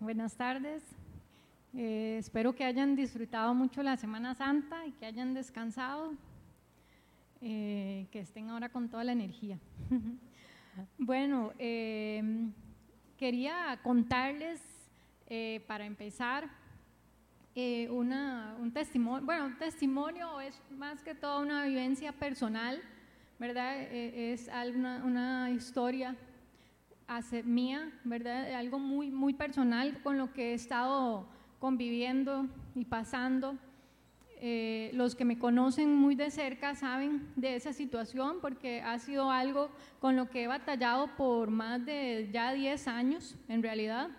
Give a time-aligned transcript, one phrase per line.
[0.00, 0.82] buenas tardes.
[1.74, 6.12] Eh, espero que hayan disfrutado mucho la Semana Santa y que hayan descansado,
[7.40, 9.58] eh, que estén ahora con toda la energía.
[10.98, 12.52] bueno, em,
[13.16, 14.60] quería contarles,
[15.26, 16.48] eh, para empezar,
[17.90, 22.82] una, un testimonio, bueno, un testimonio es más que todo una vivencia personal,
[23.38, 23.80] ¿verdad?
[23.80, 26.16] es una, una historia
[27.06, 28.54] hacer mía, ¿verdad?
[28.54, 31.26] Algo muy, muy personal con lo que he estado
[31.58, 33.56] conviviendo y pasando.
[34.40, 39.30] Eh, los que me conocen muy de cerca saben de esa situación porque ha sido
[39.30, 39.70] algo
[40.00, 44.10] con lo que he batallado por más de ya 10 años, en realidad.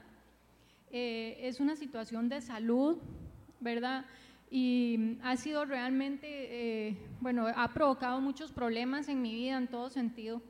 [0.91, 2.97] Eh, es una situación de salud,
[3.59, 4.05] ¿verdad?
[4.49, 9.89] Y ha sido realmente, eh, bueno, ha provocado muchos problemas en mi vida en todo
[9.89, 10.41] sentido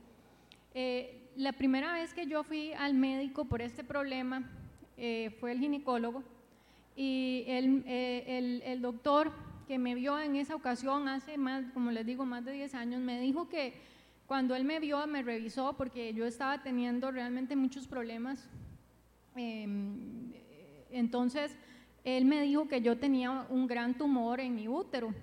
[1.38, 4.50] la primera vez que yo fui al médico por este problema
[4.98, 6.24] eh, fue el ginecólogo
[6.96, 9.34] y el, eh, el, doctor
[9.68, 13.02] que me vio en esa ocasión hace más, como les digo, más de 10 años,
[13.02, 13.74] me dijo que
[14.28, 18.48] cuando él me vio, me revisó porque yo estaba teniendo realmente muchos problemas.
[19.36, 20.32] Em,
[20.90, 21.58] entonces,
[22.06, 25.14] él me dijo que yo tenía un gran tumor en mi útero,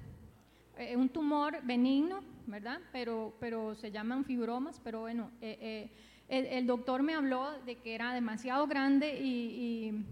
[0.77, 2.81] eh, un tumor benigno ¿verdad?
[2.93, 5.91] Pero, pero se llaman fibromas, pero bueno, eh,
[6.29, 10.05] eh, el, doctor me habló de que era demasiado grande y,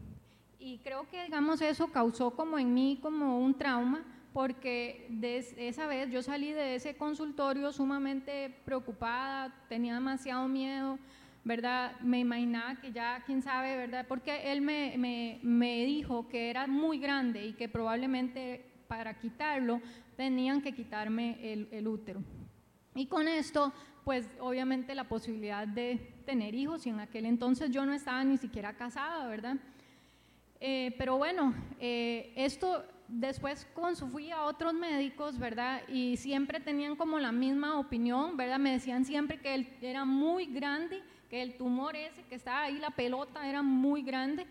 [0.59, 5.87] y, creo que, digamos, eso causó como en mí como un trauma, porque de esa
[5.87, 10.99] vez yo salí de ese consultorio sumamente preocupada, tenía demasiado miedo,
[11.45, 11.99] ¿verdad?
[12.01, 14.05] Me imaginaba que ya, quién sabe, ¿verdad?
[14.07, 19.81] Porque él me, me, me dijo que era muy grande y que probablemente para quitarlo
[20.17, 21.39] tenían que quitarme
[21.71, 22.25] el, útero.
[22.97, 27.87] Y con esto, pues obviamente la posibilidad de tener hijos, y en aquel entonces yo
[27.87, 29.59] no estaba ni siquiera casada, ¿verdad?
[30.59, 33.65] Eh, pero bueno, eh, esto después
[34.11, 35.83] fui a otros médicos, ¿verdad?
[35.89, 38.59] Y siempre tenían como la misma opinión, ¿verdad?
[38.59, 42.91] Me decían siempre que era muy grande, que el tumor ese que estaba ahí, la
[42.91, 44.49] pelota era muy grande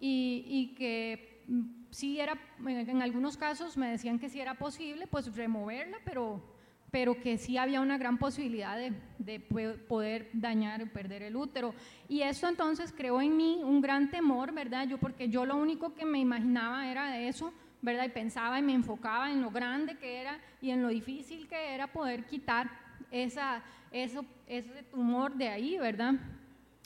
[0.00, 1.44] y, y que
[1.90, 6.42] sí era, en algunos casos me decían que sí era posible, pues removerla, pero,
[6.90, 11.74] pero que sí había una gran posibilidad de, de poder dañar o perder el útero.
[12.08, 14.86] Y eso entonces creó en mí un gran temor, ¿verdad?
[14.86, 17.52] Yo, porque yo lo único que me imaginaba era de eso,
[17.82, 18.04] ¿verdad?
[18.04, 21.74] Y pensaba y me enfocaba en lo grande que era y en lo difícil que
[21.74, 22.70] era poder quitar
[23.10, 26.14] esa, eso, ese tumor de ahí, ¿verdad?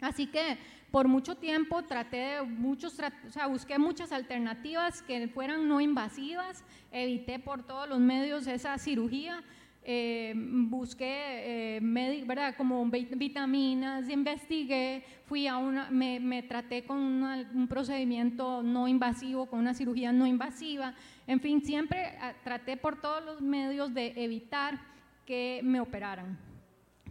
[0.00, 0.58] Así que
[0.94, 2.96] por mucho tiempo traté de muchos,
[3.26, 6.62] o sea, busqué muchas alternativas que fueran no invasivas,
[6.92, 9.42] evité por todos los medios esa cirugía,
[9.82, 12.54] eh, busqué, eh, ¿verdad?
[12.56, 19.74] Como vitaminas, investigué, fui a una, me, traté con un procedimiento no invasivo, con una
[19.74, 20.94] cirugía no invasiva,
[21.26, 24.78] en fin, siempre ah, traté por todos los medios de evitar
[25.26, 26.38] que me operaran,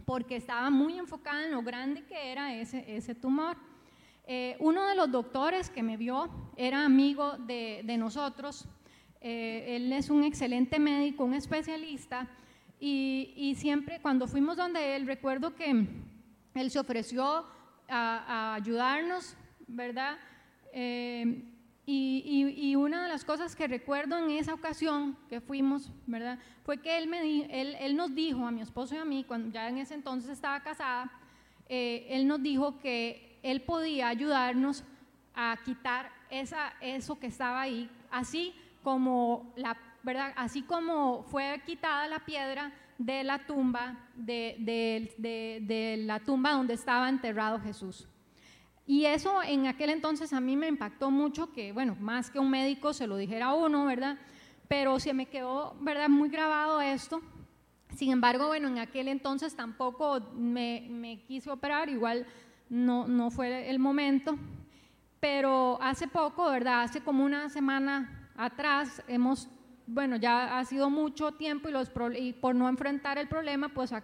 [0.06, 3.73] porque estaba muy enfocada en lo grande que era ese, ese tumor.
[4.26, 8.66] Eh, uno de los doctores que me vio era amigo de, nosotros,
[9.20, 12.28] eh, él es un excelente médico, un especialista,
[12.80, 15.86] y, siempre cuando fuimos donde él, recuerdo que
[16.54, 17.46] él se ofreció
[17.88, 19.36] a, ayudarnos,
[19.66, 20.18] ¿verdad?
[20.72, 21.44] Eh,
[21.86, 26.38] y, una de las cosas que recuerdo en esa ocasión que fuimos, ¿verdad?
[26.64, 29.50] Fue que él, me, él, él nos dijo, a mi esposo y a mí, cuando
[29.50, 31.10] ya en ese entonces estaba casada,
[31.68, 34.84] él nos dijo que él podía ayudarnos
[35.34, 40.32] a quitar esa, eso que estaba ahí, así como, la, ¿verdad?
[40.36, 44.56] así como fue quitada la piedra de la tumba, de,
[45.18, 48.08] de, la tumba donde estaba enterrado Jesús.
[48.86, 52.50] Y eso en aquel entonces a mí me impactó mucho, que bueno, más que un
[52.50, 54.16] médico se lo dijera uno, ¿verdad?
[54.68, 56.08] Pero se me quedó, ¿verdad?
[56.08, 57.20] Muy grabado esto.
[57.94, 62.26] Sin embargo, bueno, en aquel entonces tampoco me, me quise operar, igual
[62.68, 64.36] no, no fue el momento,
[65.20, 66.82] pero hace poco, ¿verdad?
[66.82, 69.48] Hace como una semana atrás hemos,
[69.86, 73.92] bueno, ya ha sido mucho tiempo y, los, y por no enfrentar el problema, pues
[73.92, 74.02] ha,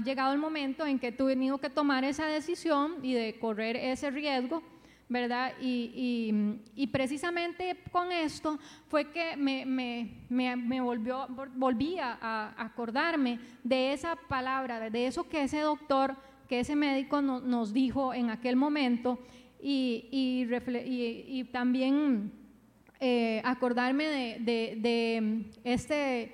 [0.00, 4.62] llegado el momento en que tenido que tomar esa decisión y de correr ese riesgo.
[5.10, 5.54] ¿verdad?
[5.58, 13.94] Y, y, precisamente con esto fue que me, me, me, volvió, volví a, acordarme de
[13.94, 16.14] esa palabra, de eso que ese doctor
[16.48, 19.18] que ese médico nos dijo en aquel momento
[19.60, 22.32] y, y, también
[23.00, 26.32] eh, acordarme de, este,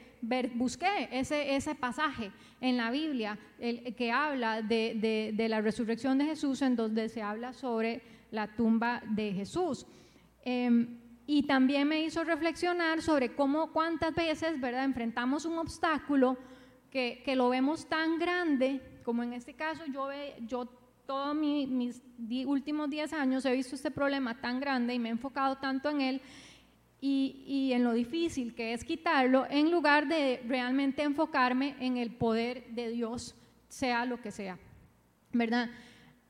[0.54, 2.30] busqué ese, ese pasaje
[2.60, 7.52] en la Biblia el, que habla de, la resurrección de Jesús, en donde se habla
[7.52, 9.86] sobre la tumba de Jesús.
[10.44, 16.36] Em, y también me hizo reflexionar sobre cómo cuántas veces, ¿verdad?, enfrentamos un obstáculo
[16.90, 20.08] que, que lo vemos tan grande, como en este caso yo,
[20.46, 20.66] yo
[21.06, 22.02] todos mis
[22.46, 26.00] últimos 10 años he visto este problema tan grande y me he enfocado tanto en
[26.00, 26.22] él
[27.00, 32.14] y, y, en lo difícil que es quitarlo, en lugar de realmente enfocarme en el
[32.14, 33.34] poder de Dios,
[33.68, 34.58] sea lo que sea,
[35.30, 35.68] ¿verdad?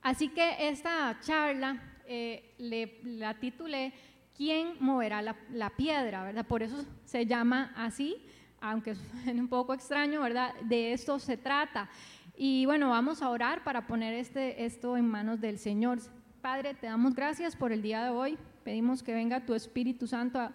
[0.03, 3.93] Así que esta charla eh, le, la titulé
[4.37, 6.25] ¿Quién moverá la, la, piedra?
[6.25, 6.45] ¿verdad?
[6.45, 8.17] Por eso se llama así,
[8.61, 8.91] aunque
[9.27, 10.53] es un poco extraño, ¿verdad?
[10.63, 11.89] De esto se trata.
[12.37, 16.01] Y bueno, vamos a orar para poner este, esto en manos del Señor.
[16.43, 18.37] Padre, te damos gracias por el día de hoy.
[18.65, 20.51] Pedimos que venga tu Espíritu Santo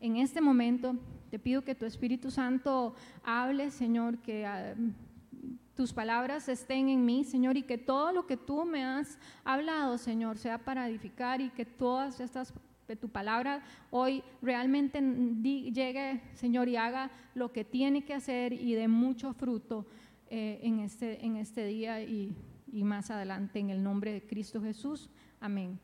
[0.00, 0.96] en este momento.
[1.30, 4.74] Te pido que tu Espíritu Santo hable, Señor, que ah,
[5.76, 9.98] tus palabras estén en mí, Señor, y que todo lo que tú me has hablado,
[9.98, 12.52] Señor, sea para edificar y que todas estas
[12.88, 13.62] de tu palabra
[13.92, 19.86] hoy realmente llegue, Señor, y haga lo que tiene que hacer y dé mucho fruto
[20.30, 22.34] eh, en, este, en este día y,
[22.72, 25.10] y más adelante en el nombre de Cristo Jesús.
[25.40, 25.78] Amén.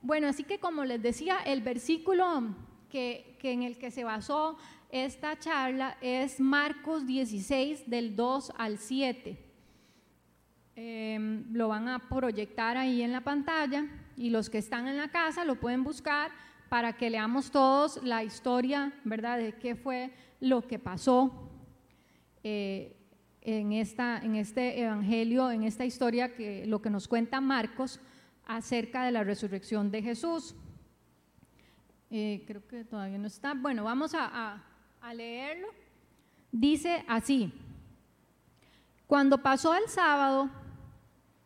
[0.00, 2.54] Bueno, así que como les decía, el versículo
[2.90, 4.56] que, que, en el que se basó
[4.90, 9.36] esta charla es Marcos 16 del 2 al 7.
[10.76, 13.86] Em, lo van a proyectar ahí en la pantalla
[14.16, 16.32] y los que están en la casa lo pueden buscar
[16.68, 19.38] para que leamos todos la historia, ¿verdad?
[19.38, 21.48] De qué fue lo que pasó.
[22.42, 22.96] Eh,
[23.44, 28.00] en, esta, en este evangelio, en esta historia, que lo que nos cuenta Marcos
[28.46, 30.54] acerca de la resurrección de Jesús.
[32.10, 33.54] Eh, creo que todavía no está.
[33.54, 34.62] Bueno, vamos a,
[35.00, 35.68] a leerlo.
[36.50, 37.52] Dice así,
[39.06, 40.48] cuando pasó el sábado,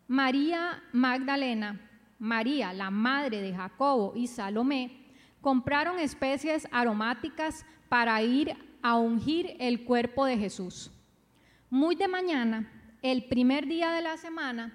[0.06, 1.80] María Magdalena,
[2.18, 5.06] María, la madre de Jacobo y Salomé,
[5.40, 10.92] compraron especies aromáticas para ir a ungir el cuerpo de Jesús.
[11.70, 12.66] Muy de mañana,
[13.02, 14.72] el primer día de la semana,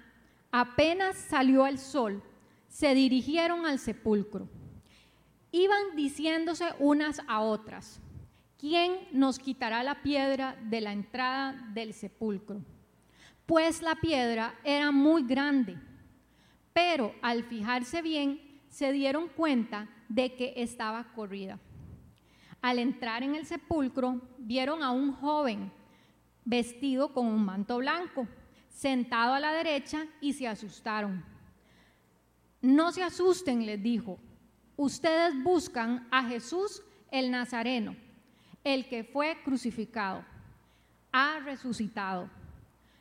[0.52, 2.22] apenas salió el sol,
[2.68, 4.48] se dirigieron al sepulcro.
[5.50, 8.00] Iban diciéndose unas a otras,
[8.56, 12.62] ¿quién nos quitará la piedra de la entrada del sepulcro?
[13.44, 15.76] Pues la piedra era muy grande,
[16.72, 21.58] pero al fijarse bien se dieron cuenta de que estaba corrida.
[22.62, 25.72] Al entrar en el sepulcro, vieron a un joven
[26.44, 28.26] vestido con un manto blanco,
[28.68, 31.24] sentado a la derecha y se asustaron.
[32.60, 34.18] No se asusten, les dijo.
[34.76, 37.94] Ustedes buscan a Jesús el Nazareno,
[38.64, 40.24] el que fue crucificado.
[41.12, 42.28] Ha resucitado.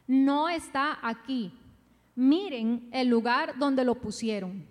[0.06, 1.52] No está aquí.
[2.16, 4.68] Miren el lugar donde lo pusieron.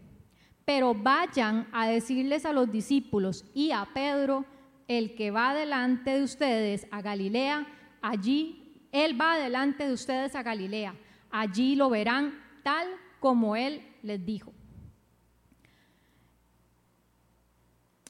[0.65, 4.45] Pero vayan a decirles a los discípulos y a Pedro,
[4.87, 7.67] el que va delante de ustedes a Galilea,
[8.01, 8.62] allí
[8.93, 10.94] él va delante de ustedes a Galilea.
[11.31, 12.87] Allí lo verán tal
[13.19, 14.53] como Él les dijo.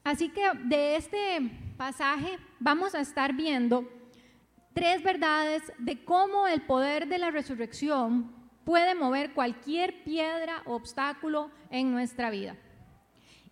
[0.02, 1.40] Así que de este
[1.76, 3.88] pasaje vamos a estar viendo
[4.74, 8.34] tres verdades de cómo el poder de la resurrección
[8.64, 12.56] puede mover cualquier piedra o obstáculo en nuestra vida.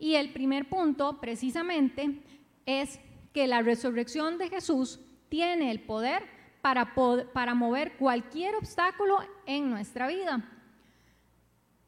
[0.01, 2.23] Y el primer punto, precisamente,
[2.67, 2.99] es
[3.33, 6.95] que la resurrección de Jesús tiene el poder para,
[7.33, 10.45] para mover cualquier obstáculo en nuestra vida.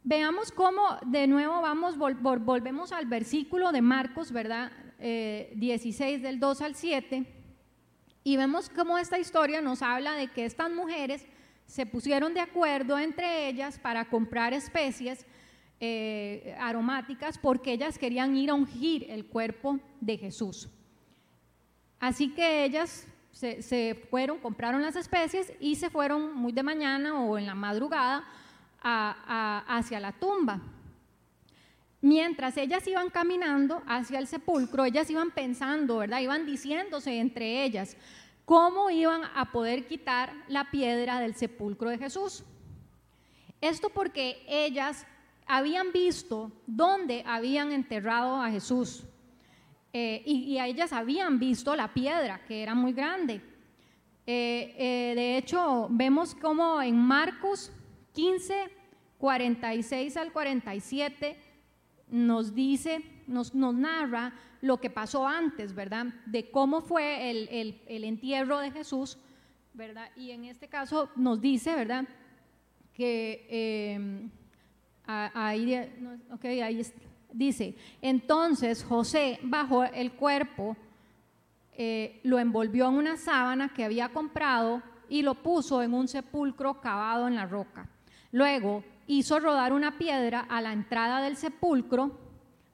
[0.04, 4.72] Veamos cómo de nuevo vamos, volvemos al versículo de Marcos, ¿verdad?
[4.98, 7.26] 16 eh, del 2 al 7,
[8.24, 11.26] y vemos cómo esta historia nos habla de que estas mujeres
[11.66, 15.26] se pusieron de acuerdo entre ellas para comprar especies
[15.80, 20.68] eh, aromáticas porque ellas querían ir a ungir el cuerpo de Jesús.
[21.98, 27.38] Así que ellas se, fueron, compraron las especies y se fueron muy de mañana o
[27.38, 28.24] en la madrugada
[28.82, 30.60] hacia la tumba.
[32.00, 36.20] Mientras ellas iban caminando hacia el sepulcro, ellas iban pensando, ¿verdad?
[36.20, 37.96] Iban diciéndose entre ellas
[38.44, 42.44] cómo iban a poder quitar la piedra del sepulcro de Jesús.
[43.60, 45.06] Esto porque ellas
[45.46, 49.04] habían visto dónde habían enterrado a Jesús.
[49.92, 53.42] Eh, y, ellas habían visto la piedra, que era muy grande.
[54.26, 57.70] Eh, eh, de hecho, vemos como en Marcos
[58.12, 58.70] 15,
[59.18, 61.36] 46 al 47,
[62.08, 64.32] nos dice, nos, nos narra
[64.62, 66.06] lo que pasó antes, ¿verdad?
[66.24, 69.18] De cómo fue el, el, entierro de Jesús,
[69.74, 70.08] ¿verdad?
[70.16, 72.06] Y en este caso nos dice, ¿verdad?
[72.94, 74.30] Que
[75.06, 76.80] ahí, ahí
[77.32, 80.76] dice, entonces José bajó el cuerpo,
[81.74, 86.80] eh, lo envolvió en una sábana que había comprado y lo puso en un sepulcro
[86.80, 87.88] cavado en la roca.
[88.30, 92.18] Luego hizo rodar una piedra a la entrada del sepulcro.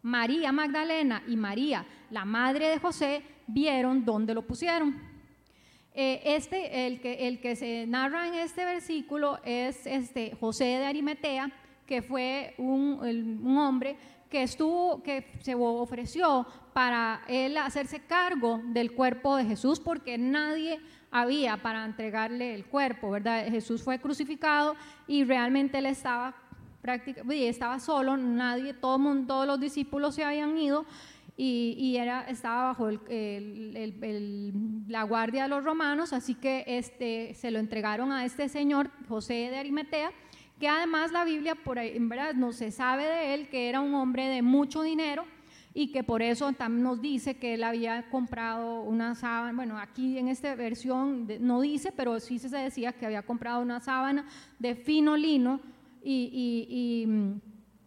[0.03, 4.95] María Magdalena y María, la madre de José, vieron dónde lo pusieron.
[5.95, 10.87] Eh, este, el que, el que se narra en este versículo es este José de
[10.87, 11.51] Arimetea,
[11.87, 13.01] que fue un,
[13.43, 13.97] un hombre
[14.29, 20.81] que estuvo, que se ofreció para él hacerse cargo del cuerpo de Jesús, porque nadie
[21.11, 23.47] había para entregarle el cuerpo, ¿verdad?
[23.49, 26.35] Jesús fue crucificado y realmente él estaba
[26.83, 30.85] prácticamente, estaba solo, nadie, todo mundo, todos los discípulos se habían ido
[31.41, 38.11] y, era, estaba bajo la guardia de los romanos, así que este, se lo entregaron
[38.11, 40.11] a este señor, José de Arimatea,
[40.59, 43.95] que además la Biblia, por en verdad, no se sabe de él, que era un
[43.95, 45.25] hombre de mucho dinero
[45.75, 50.19] y que por eso también nos dice que él había comprado una sábana, bueno, aquí
[50.19, 54.27] en esta versión no dice, pero sí se decía que había comprado una sábana
[54.59, 55.61] de fino lino
[56.03, 57.05] y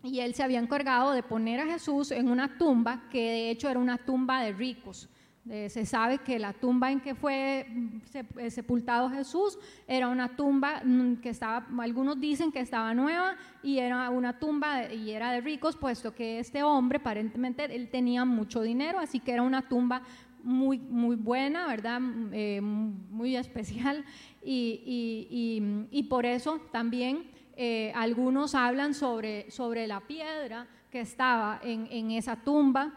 [0.03, 3.79] él se había encargado de poner a Jesús en una tumba que de hecho era
[3.79, 5.09] una tumba de ricos.
[5.47, 7.65] Se sabe que la tumba en que fue
[8.37, 9.57] eh, sepultado Jesús
[9.87, 14.91] era una tumba mm, que estaba, algunos dicen que estaba nueva y era una tumba
[14.93, 19.31] y era de ricos, puesto que este hombre aparentemente él tenía mucho dinero, así que
[19.31, 20.03] era una tumba
[20.43, 21.99] muy, muy buena, ¿verdad?
[21.99, 24.05] Mm, eh, muy especial
[24.43, 27.31] y, y, y por eso también
[27.63, 32.93] eh, algunos hablan sobre, sobre la piedra que estaba en, esa tumba,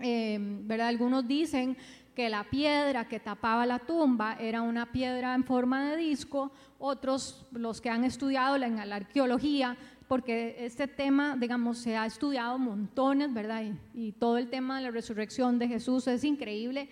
[0.00, 0.88] eh, ¿verdad?
[0.88, 1.76] Algunos dicen
[2.14, 7.46] que la piedra que tapaba la tumba era una piedra en forma de disco, otros,
[7.52, 9.76] los que han estudiado la, la arqueología,
[10.08, 13.62] porque este tema, digamos, se ha estudiado montones, ¿verdad?
[13.94, 16.88] Y, todo el tema de la resurrección de Jesús es increíble,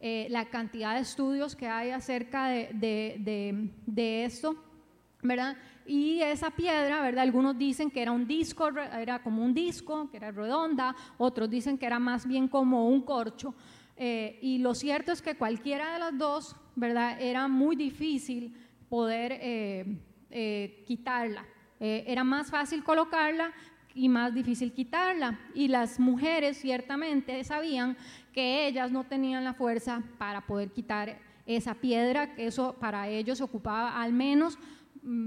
[0.00, 4.56] eh, la cantidad de estudios que hay acerca de esto,
[5.22, 5.56] ¿verdad?
[5.92, 7.24] Y esa piedra, ¿verdad?
[7.24, 11.76] Algunos dicen que era un disco, era como un disco, que era redonda, otros dicen
[11.76, 13.56] que era más bien como un corcho.
[13.96, 17.20] Eh, y lo cierto es que cualquiera de las dos, ¿verdad?
[17.20, 18.54] Era muy difícil
[18.88, 19.98] poder eh,
[20.30, 21.44] eh, quitarla.
[21.80, 23.52] era más fácil colocarla
[23.92, 25.40] y más difícil quitarla.
[25.56, 27.96] Y las mujeres ciertamente sabían
[28.32, 33.40] que ellas no tenían la fuerza para poder quitar esa piedra, que eso para ellos
[33.40, 34.56] ocupaba al menos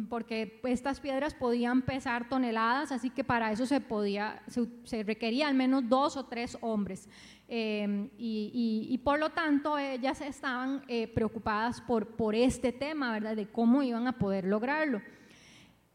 [0.09, 5.55] porque estas piedras podían pesar toneladas, así que para eso se, podía, se, requería al
[5.55, 7.09] menos dos o tres hombres.
[7.47, 13.35] Em, y, por lo tanto ellas estaban eh, preocupadas por, por este tema, ¿verdad?
[13.35, 15.01] De cómo iban a poder lograrlo.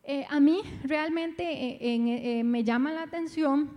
[0.02, 3.70] Eh, a mí realmente eh, me llama la atención,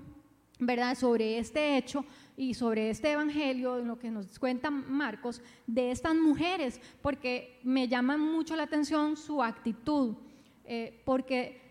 [0.60, 0.96] ¿verdad?
[0.96, 2.06] Sobre este hecho,
[2.38, 8.18] y sobre este evangelio, lo que nos cuenta Marcos, de estas mujeres, porque me llama
[8.18, 10.16] mucho la atención su actitud,
[10.66, 11.62] eh, porque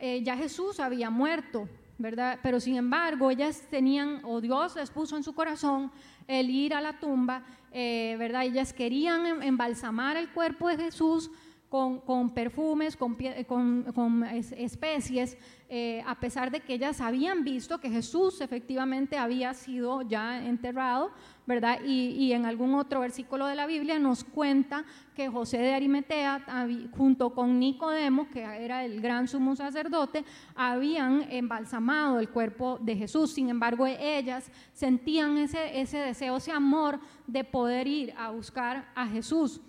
[0.00, 1.68] eh, ya Jesús había muerto,
[1.98, 2.38] ¿verdad?
[2.42, 5.90] Pero sin embargo, ellas tenían, o Dios les puso en su corazón
[6.26, 8.44] el ir a la tumba, eh, ¿verdad?
[8.44, 11.30] Ellas querían em, embalsamar el cuerpo de Jesús
[11.68, 14.24] con, perfumes, con,
[14.56, 15.36] especies,
[15.68, 21.10] eh, a pesar de que ellas habían visto que Jesús efectivamente había sido ya enterrado,
[21.46, 21.80] ¿verdad?
[21.84, 24.84] Y, en algún otro versículo de la Biblia nos cuenta
[25.16, 32.20] que José de Arimetea, junto con Nicodemo, que era el gran sumo sacerdote, habían embalsamado
[32.20, 33.32] el cuerpo de Jesús.
[33.32, 39.08] Sin embargo, ellas sentían ese, ese deseo, ese amor de poder ir a buscar a
[39.08, 39.60] Jesús.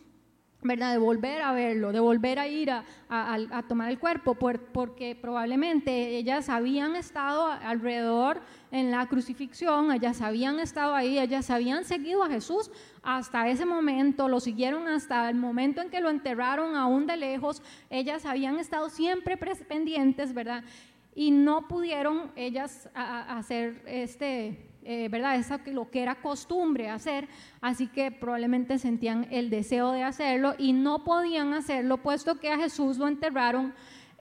[0.66, 0.94] ¿Verdad?
[0.94, 6.50] De volver a verlo, de volver a ir a, tomar el cuerpo, porque probablemente ellas
[6.50, 8.42] habían estado alrededor
[8.72, 12.72] en la crucifixión, ellas habían estado ahí, ellas habían seguido a Jesús
[13.04, 17.62] hasta ese momento, lo siguieron hasta el momento en que lo enterraron aún de lejos,
[17.90, 20.64] ellas habían estado siempre pendientes, ¿verdad?
[21.14, 25.36] Y no pudieron ellas hacer este eh, ¿verdad?
[25.36, 27.28] Esa, lo que era costumbre hacer,
[27.60, 32.58] así que probablemente sentían el deseo de hacerlo y no podían hacerlo, puesto que a
[32.58, 33.74] Jesús lo enterraron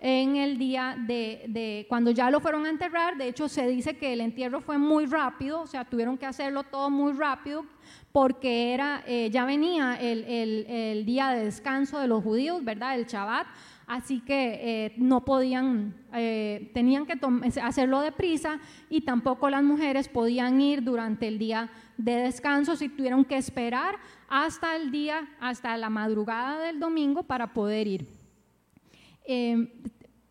[0.06, 4.12] en el día de, cuando ya lo fueron a enterrar, de hecho se dice que
[4.12, 7.64] el entierro fue muy rápido, o sea, tuvieron que hacerlo todo muy rápido
[8.12, 12.96] porque era, eh, ya venía el, el, día de descanso de los judíos, ¿verdad?
[12.96, 13.46] El Shabbat,
[13.86, 17.18] así que eh, no podían, eh, tenían que
[17.60, 23.24] hacerlo deprisa y tampoco las mujeres podían ir durante el día de descanso, si tuvieron
[23.24, 23.96] que esperar
[24.28, 28.06] hasta el día, hasta la madrugada del domingo para poder ir.
[29.24, 29.68] Em,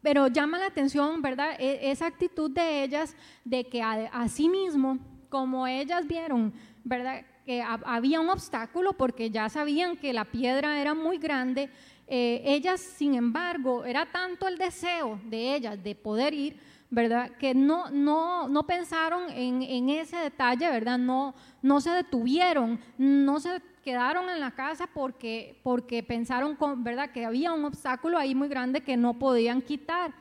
[0.02, 1.56] pero llama la atención, ¿verdad?
[1.58, 7.26] E, esa actitud de ellas de que a, sí mismo, como ellas vieron, ¿verdad?
[7.46, 11.70] Que había un obstáculo porque ya sabían que la piedra era muy grande,
[12.16, 16.60] eh, ellas, sin embargo, era tanto el deseo de ellas de poder ir,
[16.92, 17.32] ¿verdad?
[17.40, 21.00] Que no, no, no pensaron en, en, ese detalle, ¿verdad?
[21.00, 27.10] No, no se detuvieron, no se quedaron en la casa porque, porque pensaron, con, ¿verdad?
[27.10, 30.14] Que había un obstáculo ahí muy grande que no podían quitar.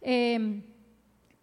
[0.00, 0.64] Em,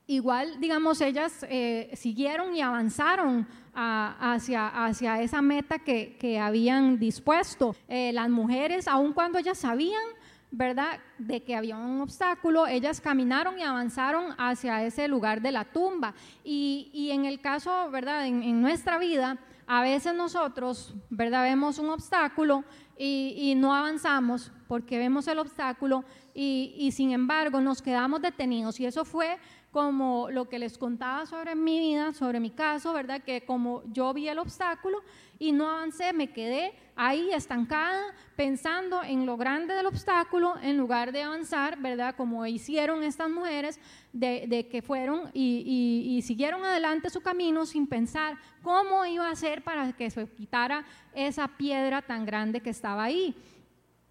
[0.05, 7.75] igual, digamos, ellas eh, siguieron y avanzaron hacia, hacia esa meta que, que habían dispuesto.
[7.87, 10.03] Eh, las mujeres, aun cuando ellas sabían,
[10.51, 15.65] ¿verdad?, de que había un obstáculo, ellas caminaron y avanzaron hacia ese lugar de la
[15.65, 16.13] tumba.
[16.43, 21.89] Y, y en el caso, ¿verdad?, en, nuestra vida, a veces nosotros, ¿verdad?, vemos un
[21.89, 22.63] obstáculo
[22.97, 26.03] y, y no avanzamos porque vemos el obstáculo
[26.33, 28.79] y, y, sin embargo nos quedamos detenidos.
[28.79, 29.37] Y eso fue
[29.73, 33.23] como lo que les contaba sobre mi vida, sobre mi caso, ¿verdad?
[33.23, 34.99] Que como yo vi el obstáculo
[35.39, 41.11] y no avancé, me quedé ahí estancada pensando en lo grande del obstáculo en lugar
[41.11, 42.15] de avanzar, ¿verdad?
[42.15, 43.79] Como hicieron estas mujeres,
[44.13, 49.91] de, que fueron y, siguieron adelante su camino sin pensar cómo iba a ser para
[49.93, 53.35] que se quitara esa piedra tan grande que estaba ahí.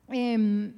[0.09, 0.75] Em,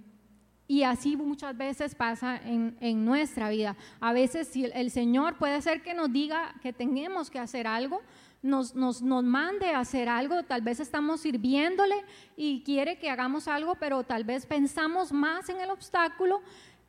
[0.67, 3.77] y así muchas veces pasa en, nuestra vida.
[4.01, 8.01] A veces si el, Señor puede ser que nos diga que tenemos que hacer algo,
[8.43, 11.97] nos, nos, nos, mande a hacer algo, tal vez estamos sirviéndole
[12.37, 16.43] y quiere que hagamos algo, pero tal vez pensamos más en el obstáculo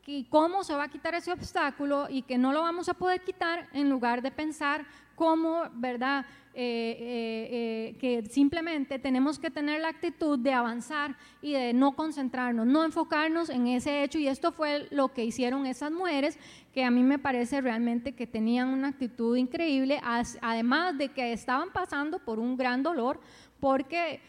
[0.06, 3.24] y cómo se va a quitar ese obstáculo y que no lo vamos a poder
[3.24, 6.26] quitar en lugar de pensar cómo, ¿verdad?
[6.58, 11.98] Eh, eh, eh, que simplemente tenemos que tener la actitud de avanzar y de no
[11.98, 14.20] concentrarnos, no enfocarnos en ese hecho.
[14.20, 16.40] Y esto fue lo que hicieron esas mujeres,
[16.74, 20.00] que a mí me parece realmente que tenían una actitud increíble,
[20.42, 23.20] además de que estaban pasando por un gran dolor,
[23.60, 24.22] porque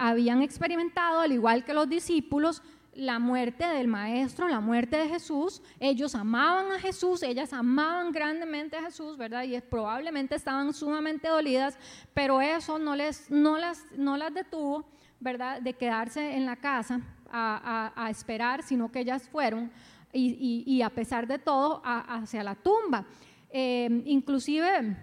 [0.00, 2.62] habían experimentado, al igual que los discípulos,
[2.96, 5.62] la muerte del maestro, la muerte de Jesús.
[5.80, 9.44] Ellos amaban a Jesús, ellas amaban grandemente a Jesús, ¿verdad?
[9.44, 11.78] Y probablemente estaban sumamente dolidas,
[12.12, 14.86] pero eso no, les, no, las, no las detuvo,
[15.20, 15.60] ¿verdad?
[15.60, 19.72] De quedarse en la casa a, esperar, sino que ellas fueron
[20.12, 23.04] y, a pesar de todo hacia la tumba.
[23.50, 24.96] Eh, inclusive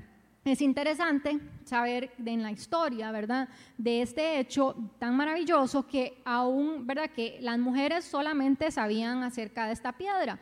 [0.44, 3.48] es interesante saber en la historia, ¿verdad?
[3.78, 7.12] De este hecho tan maravilloso que aún, ¿verdad?
[7.12, 10.40] Que las mujeres solamente sabían acerca de esta piedra,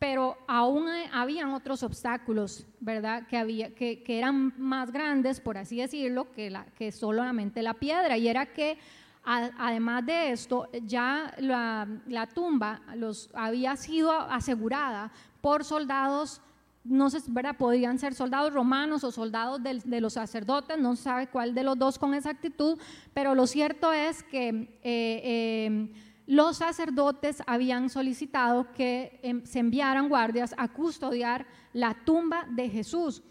[0.00, 3.26] pero aún habían otros obstáculos, ¿verdad?
[3.28, 8.18] Que, había, que, eran más grandes, por así decirlo, que, la, que solamente la piedra.
[8.18, 8.78] Y era que,
[9.24, 16.42] además de esto, ya la, la tumba los, había sido asegurada por soldados
[16.88, 17.56] no sé, ¿verdad?
[17.56, 21.78] Podían ser soldados romanos o soldados de, los sacerdotes, no se sabe cuál de los
[21.78, 22.78] dos con exactitud,
[23.14, 25.88] pero lo cierto es que eh, eh,
[26.26, 33.22] los sacerdotes habían solicitado que em, se enviaran guardias a custodiar la tumba de Jesús.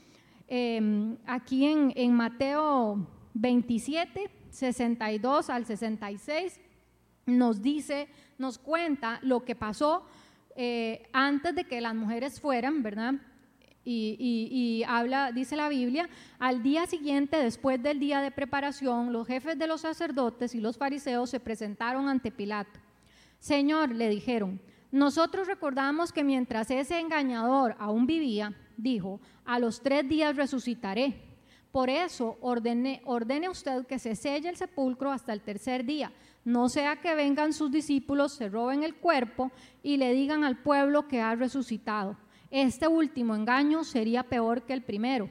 [0.48, 6.62] Em, aquí en, Mateo 27, 62 al 66,
[7.26, 10.06] nos dice, nos cuenta lo que pasó
[10.56, 13.15] eh, antes de que las mujeres fueran, ¿verdad?
[13.88, 19.58] Y, habla, dice la Biblia, al día siguiente, después del día de preparación, los jefes
[19.60, 22.80] de los sacerdotes y los fariseos se presentaron ante Pilato.
[23.39, 24.60] Señor, le dijeron,
[24.91, 31.21] nosotros recordamos que mientras ese engañador aún vivía, dijo, a los tres días resucitaré.
[31.71, 36.12] Por eso ordene, ordene usted que se selle el sepulcro hasta el tercer día,
[36.45, 39.52] no sea que vengan sus discípulos, se roben el cuerpo
[39.84, 42.15] y le digan al pueblo que ha resucitado.
[42.58, 45.30] Este último engaño sería peor que el primero.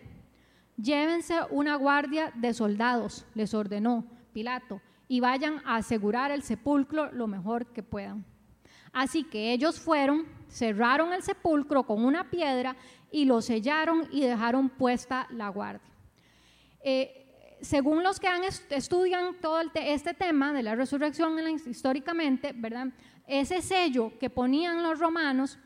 [0.77, 7.27] Llévense una guardia de soldados, les ordenó Pilato, y vayan a asegurar el sepulcro lo
[7.27, 8.27] mejor que puedan.
[8.93, 12.77] Así que ellos fueron, cerraron el sepulcro con una piedra
[13.11, 15.91] y lo sellaron y dejaron puesta la guardia.
[16.83, 18.29] Eh, según los que
[18.69, 22.89] estudian todo este tema de la resurrección históricamente, ¿verdad?
[23.27, 25.59] Ese sello que ponían los romanos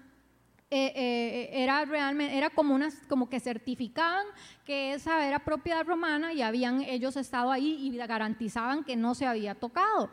[0.71, 4.27] eh, eh, era realmente era como unas como que certificaban
[4.67, 9.27] que esa era propiedad romana y habían ellos estado ahí y garantizaban que no se
[9.27, 10.11] había tocado.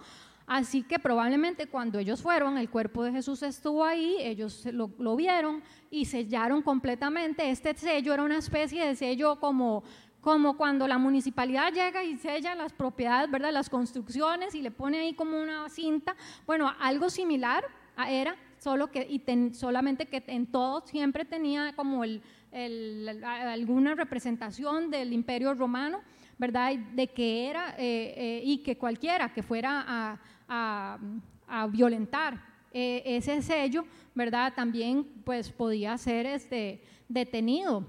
[0.47, 5.15] Así que probablemente cuando ellos fueron, el cuerpo de Jesús estuvo ahí, ellos lo, lo,
[5.15, 7.49] vieron y sellaron completamente.
[7.49, 9.83] Este sello era una especie de sello como,
[10.21, 13.51] como cuando la municipalidad llega y sella las propiedades, ¿verdad?
[13.51, 16.15] Las construcciones y le pone ahí como una cinta.
[16.45, 17.65] Bueno, algo similar
[18.07, 19.21] era solo que, y
[19.53, 22.23] solamente que en todo siempre tenía como el,
[23.23, 26.01] alguna representación del imperio romano,
[26.39, 26.73] ¿verdad?
[26.95, 30.17] De que era, eh, eh, y que cualquiera que fuera
[30.49, 30.97] a,
[31.69, 32.41] violentar
[32.73, 34.51] eh, ese sello, ¿verdad?
[34.55, 37.85] También pues podía ser este, detenido.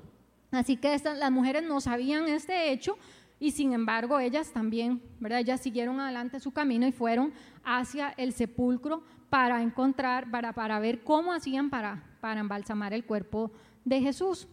[0.50, 2.98] Así que las mujeres no sabían este hecho
[3.40, 5.40] y sin embargo ellas también, ¿verdad?
[5.40, 7.32] Ellas siguieron adelante su camino y fueron
[7.64, 13.50] hacia el sepulcro para encontrar, para, para ver cómo hacían para, para embalsamar el cuerpo
[13.84, 14.48] de Jesús.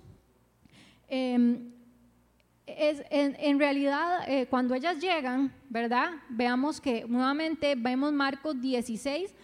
[1.08, 1.72] Em,
[2.66, 6.12] es, en, realidad, eh, cuando ellas llegan, ¿verdad?
[6.30, 9.36] Veamos que nuevamente vemos Marcos 16,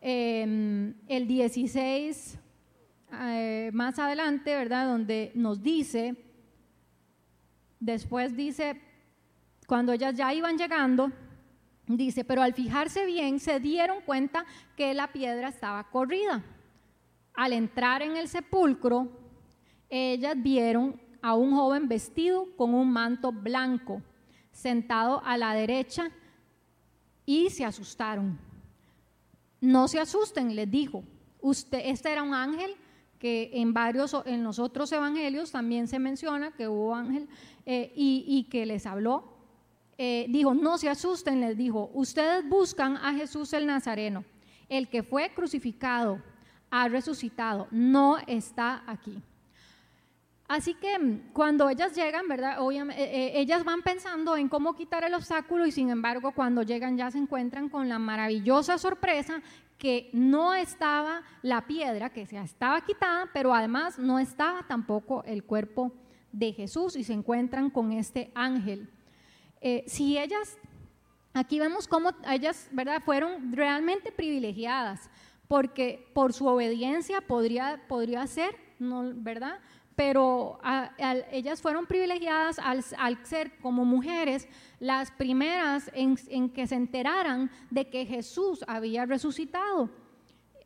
[0.00, 2.38] em, el 16
[3.12, 4.86] eh, más adelante, ¿verdad?
[4.86, 6.14] Donde nos dice,
[7.80, 8.80] después dice,
[9.66, 11.10] cuando ellas ya iban llegando,
[11.96, 14.44] dice, pero al fijarse bien se dieron cuenta
[14.76, 16.44] que la piedra estaba corrida.
[17.34, 19.08] Al entrar en el sepulcro,
[19.88, 24.02] ellas vieron a un joven vestido con un manto blanco,
[24.52, 26.10] sentado a la derecha,
[27.24, 28.38] y se asustaron.
[29.60, 31.04] No se asusten, les dijo.
[31.40, 32.74] Usted, este era un ángel
[33.18, 37.28] que en varios, en los otros evangelios también se menciona que hubo ángel
[37.66, 39.37] eh, y que les habló
[39.98, 44.24] eh, dijo, no se asusten, les dijo, ustedes buscan a Jesús el Nazareno,
[44.68, 46.22] el que fue crucificado,
[46.70, 49.20] ha resucitado, no está aquí.
[50.46, 52.60] Así que mm, cuando ellas llegan, ¿verdad?
[52.60, 56.62] Obviamente, eh, eh, ellas van pensando en cómo quitar el obstáculo y sin embargo cuando
[56.62, 59.42] llegan ya se encuentran con la maravillosa sorpresa
[59.76, 65.44] que no estaba la piedra, que se estaba quitada, pero además no estaba tampoco el
[65.44, 65.92] cuerpo
[66.32, 68.88] de Jesús y se encuentran con este ángel.
[69.60, 70.56] Eh, si ellas,
[71.34, 73.02] aquí vemos cómo ellas, ¿verdad?
[73.04, 75.10] Fueron realmente privilegiadas,
[75.48, 79.12] porque por su obediencia podría, podría ser, ¿no?
[79.14, 79.58] ¿verdad?
[79.96, 80.60] Pero
[81.32, 84.46] ellas fueron privilegiadas al, ser como mujeres
[84.78, 89.90] las primeras en, que se enteraran de que Jesús había resucitado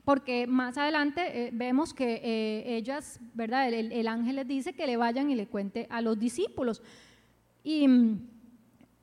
[0.05, 3.69] porque más adelante eh, vemos que eh, ellas, ¿verdad?
[3.69, 6.83] El, el, ángel les dice que le vayan y le cuente a los discípulos.
[7.63, 7.87] Y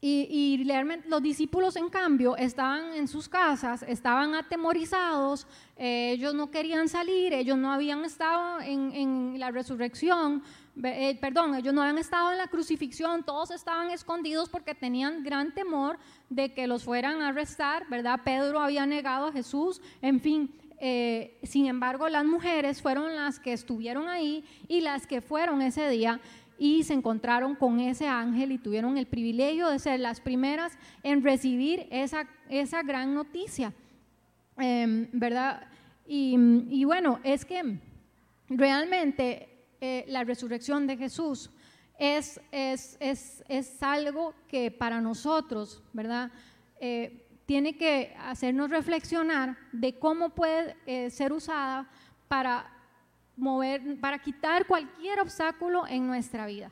[0.02, 6.50] y, realmente los discípulos, en cambio, estaban en sus casas, estaban atemorizados, eh, ellos no
[6.52, 10.42] querían salir, ellos no habían estado en, la resurrección,
[10.82, 15.54] eh, perdón, ellos no habían estado en la crucifixión, todos estaban escondidos porque tenían gran
[15.54, 18.22] temor de que los fueran a arrestar, ¿verdad?
[18.24, 20.50] Pedro había negado a Jesús, en fin.
[20.82, 25.90] Eh, sin embargo, las mujeres fueron las que estuvieron ahí y las que fueron ese
[25.90, 26.22] día
[26.60, 31.24] y se encontraron con ese ángel y tuvieron el privilegio de ser las primeras en
[31.24, 33.74] recibir esa, esa gran noticia,
[34.58, 35.68] em, ¿verdad?
[36.06, 37.78] Y, bueno, es que
[38.50, 39.48] realmente
[39.80, 41.52] eh, la resurrección de Jesús
[42.00, 46.32] es, es, es, es, algo que para nosotros, ¿verdad?
[46.82, 51.88] Eh, tiene que hacernos reflexionar de cómo puede eh, ser usada
[52.28, 52.79] para
[53.40, 56.72] mover, para quitar cualquier obstáculo en nuestra vida,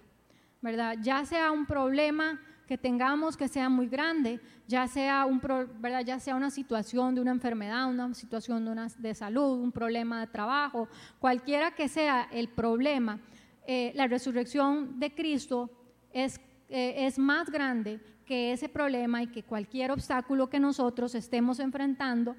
[0.61, 0.97] ¿verdad?
[1.01, 5.39] Ya sea un problema que tengamos que sea muy grande, ya sea, un,
[5.79, 6.03] ¿verdad?
[6.05, 10.19] ya sea una situación de una enfermedad, una situación de, una, de salud, un problema
[10.19, 13.19] de trabajo, cualquiera que sea el problema,
[13.65, 15.69] eh, la resurrección de Cristo
[16.11, 21.59] es, eh, es más grande que ese problema y que cualquier obstáculo que nosotros estemos
[21.59, 22.35] enfrentando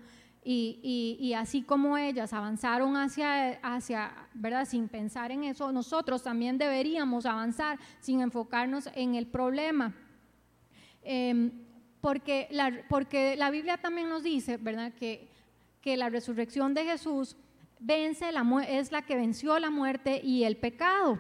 [0.51, 4.65] y, así como ellas avanzaron hacia, hacia, ¿verdad?
[4.65, 9.95] Sin pensar en eso, nosotros también deberíamos avanzar sin enfocarnos en el problema.
[11.03, 11.53] Em,
[12.01, 14.95] porque, la, porque la Biblia también nos dice, ¿verdad?
[14.95, 15.29] Que,
[15.83, 17.37] que la resurrección de Jesús
[17.79, 21.19] vence la, es la que venció la muerte y el pecado.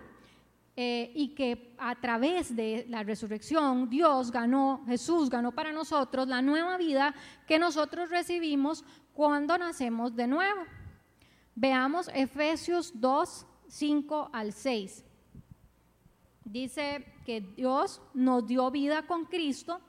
[0.81, 6.41] Eh, y que a través de la resurrección Dios ganó, Jesús ganó para nosotros la
[6.41, 7.17] nueva vida
[7.49, 8.85] que nosotros recibimos
[9.19, 10.61] cuando nacemos de nuevo.
[11.57, 15.05] Veamos Efesios 2, 5 al 6.
[16.45, 19.81] Dice que Dios nos dio vida con Cristo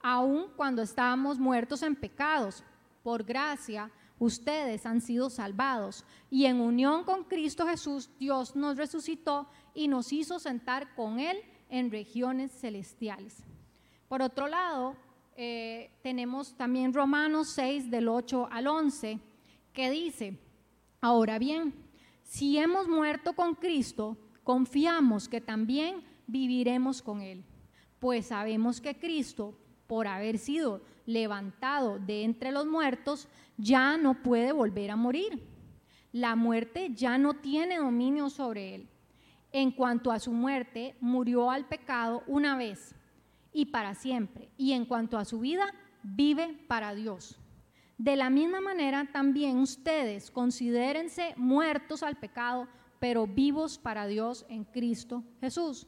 [0.00, 2.62] aun cuando estábamos muertos en pecados.
[3.02, 6.04] Por gracia, ustedes han sido salvados.
[6.30, 11.38] Y en unión con Cristo Jesús, Dios nos resucitó y nos hizo sentar con Él
[11.70, 13.42] en regiones celestiales.
[14.06, 14.94] Por otro lado,
[15.36, 19.20] eh, tenemos también Romanos 6 del 8 al 11,
[19.72, 20.38] que dice,
[21.00, 21.74] ahora bien,
[22.22, 27.44] si hemos muerto con Cristo, confiamos que también viviremos con Él,
[27.98, 34.52] pues sabemos que Cristo, por haber sido levantado de entre los muertos, ya no puede
[34.52, 35.46] volver a morir.
[36.12, 38.88] La muerte ya no tiene dominio sobre él.
[39.52, 42.94] En cuanto a su muerte, murió al pecado una vez
[43.56, 44.50] y para siempre.
[44.58, 45.64] Y en cuanto a su vida,
[46.02, 47.40] vive para Dios.
[47.96, 52.68] De la misma manera, también ustedes considérense muertos al pecado,
[53.00, 55.86] pero vivos para Dios en Cristo Jesús.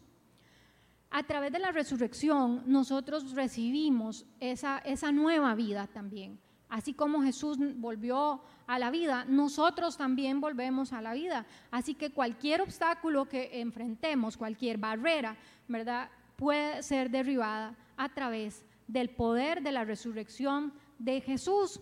[1.11, 6.41] A través de la resurrección, nosotros recibimos esa, esa nueva vida también.
[6.71, 11.45] Así como Jesús volvió a la vida, nosotros también volvemos a la vida.
[11.71, 16.11] Así que cualquier obstáculo que enfrentemos, cualquier barrera, ¿verdad?
[16.39, 21.81] Puede ser derribada a través del poder de la resurrección de Jesús.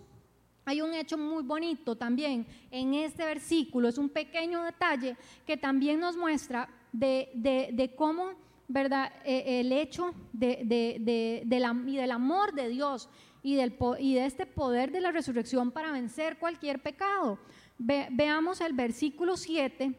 [0.64, 5.14] Hay un hecho muy bonito también en este versículo, es un pequeño detalle
[5.47, 8.31] que también nos muestra de, cómo,
[8.66, 9.12] ¿verdad?
[9.27, 13.11] E, el hecho de, la, y del amor de Dios
[13.42, 17.38] y, del, y de este poder de la resurrección para vencer cualquier pecado.
[17.77, 19.95] veamos el versículo 7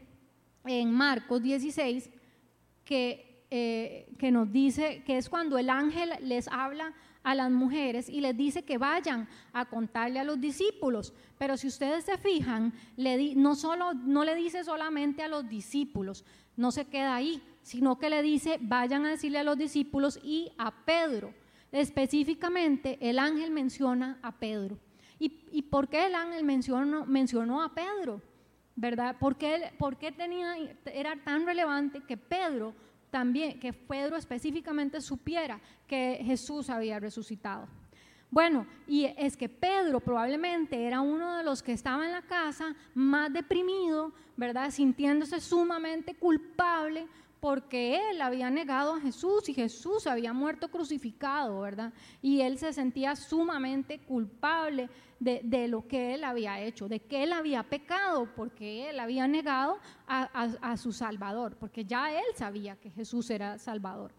[0.65, 2.09] en Marcos 16,
[2.83, 8.09] que, eh, que nos dice que es cuando el ángel les habla a las mujeres
[8.09, 11.13] y les dice que vayan a contarle a los discípulos.
[11.37, 16.23] Pero si ustedes se fijan, le no, solo, no le dice solamente a los discípulos,
[16.55, 20.51] no se queda ahí, sino que le dice, vayan a decirle a los discípulos y
[20.57, 21.33] a Pedro.
[21.71, 24.79] Específicamente, el ángel menciona a Pedro.
[25.19, 28.21] ¿Y, por qué el ángel mencionó, mencionó a Pedro?
[28.75, 29.17] ¿Verdad?
[29.19, 30.55] ¿Por qué, ¿Por qué tenía,
[30.85, 32.73] era tan relevante que Pedro
[33.09, 37.67] también, que Pedro específicamente supiera que Jesús había resucitado.
[38.29, 42.75] Bueno, y es que Pedro probablemente era uno de los que estaba en la casa
[42.93, 44.69] más deprimido, ¿verdad?
[44.69, 47.07] Sintiéndose sumamente culpable
[47.39, 51.93] porque él había negado a Jesús y Jesús había muerto crucificado, ¿verdad?
[52.21, 57.33] Y él se sentía sumamente culpable de, lo que él había hecho, de que él
[57.33, 63.29] había pecado, porque él había negado a, su Salvador, porque ya él sabía que Jesús
[63.29, 64.11] era Salvador.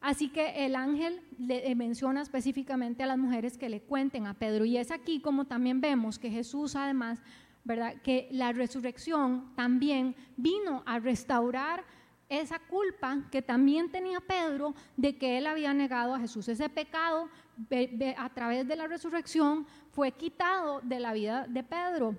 [0.00, 4.64] Así que el ángel le menciona específicamente a las mujeres que le cuenten a Pedro.
[4.64, 7.20] Y es aquí como también vemos que Jesús además,
[7.64, 7.96] ¿verdad?
[8.02, 11.84] Que la resurrección también vino a restaurar
[12.30, 16.48] esa culpa que también tenía Pedro de que él había negado a Jesús.
[16.48, 17.28] Ese pecado
[18.16, 22.14] a través de la resurrección fue quitado de la vida de Pedro,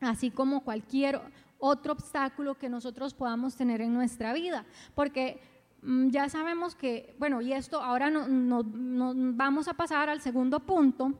[0.00, 1.20] así como cualquier
[1.58, 4.64] otro obstáculo que nosotros podamos tener en nuestra vida.
[4.94, 5.40] Porque
[5.82, 11.12] mm, ya sabemos que, bueno, y esto ahora no, vamos a pasar al segundo punto,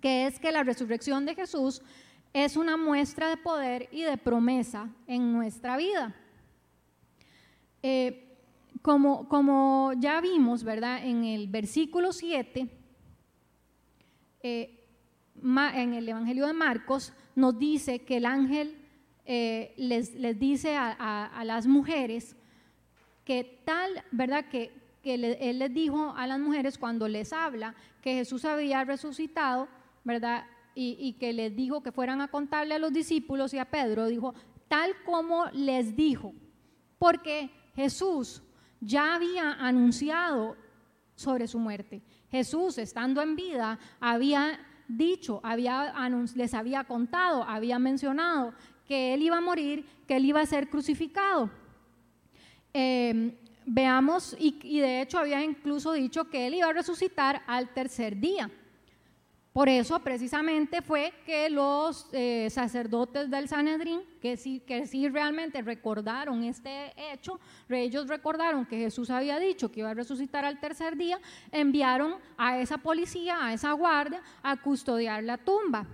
[0.00, 1.82] que es que la resurrección de Jesús
[2.32, 6.14] es una muestra de poder y de promesa en nuestra vida.
[7.82, 8.26] Eh,
[8.82, 11.04] como, como, ya vimos, ¿verdad?
[11.04, 12.68] En el versículo 7,
[14.42, 14.86] eh,
[15.42, 18.76] en el Evangelio de Marcos, nos dice que el ángel
[19.26, 22.36] eh, les, les, dice a, las mujeres
[23.24, 24.46] que tal, ¿verdad?
[24.48, 29.68] Que, que él les dijo a las mujeres cuando les habla que Jesús había resucitado,
[30.04, 30.46] ¿verdad?
[30.74, 34.06] Y, y que les dijo que fueran a contarle a los discípulos y a Pedro,
[34.06, 34.34] dijo,
[34.68, 36.32] tal como les dijo,
[36.98, 38.42] porque Jesús
[38.80, 40.56] ya había anunciado
[41.14, 42.02] sobre su muerte.
[42.30, 45.94] Jesús, estando en vida, había dicho, había,
[46.34, 48.54] les había contado, había mencionado
[48.86, 51.50] que él iba a morir, que él iba a ser crucificado.
[52.72, 58.18] Em, veamos, y de hecho había incluso dicho que él iba a resucitar al tercer
[58.18, 58.50] día.
[59.52, 65.60] Por eso precisamente fue que los eh, sacerdotes del Sanedrín, que sí, que sí realmente
[65.60, 70.96] recordaron este hecho, ellos recordaron que Jesús había dicho que iba a resucitar al tercer
[70.96, 71.18] día,
[71.50, 75.84] enviaron a esa policía, a esa guardia, a custodiar la tumba.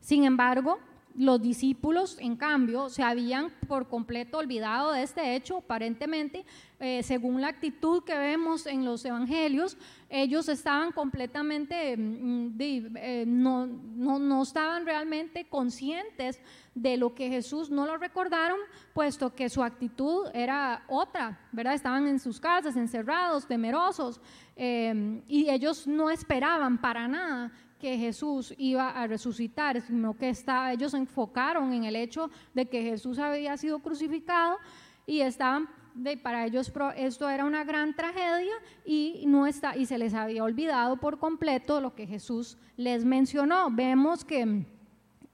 [0.00, 0.78] Sin embargo,
[1.16, 6.44] los discípulos, en cambio, se habían por completo olvidado de este hecho, aparentemente,
[6.80, 9.76] eh, según la actitud que vemos en los evangelios,
[10.08, 16.40] ellos estaban completamente, mm, eh, no, no, no, estaban realmente conscientes
[16.74, 18.58] de lo que Jesús no lo recordaron,
[18.94, 21.74] puesto que su actitud era otra, ¿verdad?
[21.74, 24.20] Estaban en sus casas, encerrados, temerosos,
[24.56, 30.72] eh, y ellos no esperaban para nada que Jesús iba a resucitar, sino que está,
[30.72, 34.58] ellos se enfocaron en el hecho de que Jesús había sido crucificado
[35.04, 38.54] y estaban de, para ellos esto era una gran tragedia
[38.86, 43.68] y no está y se les había olvidado por completo lo que Jesús les mencionó.
[43.68, 44.64] Vemos que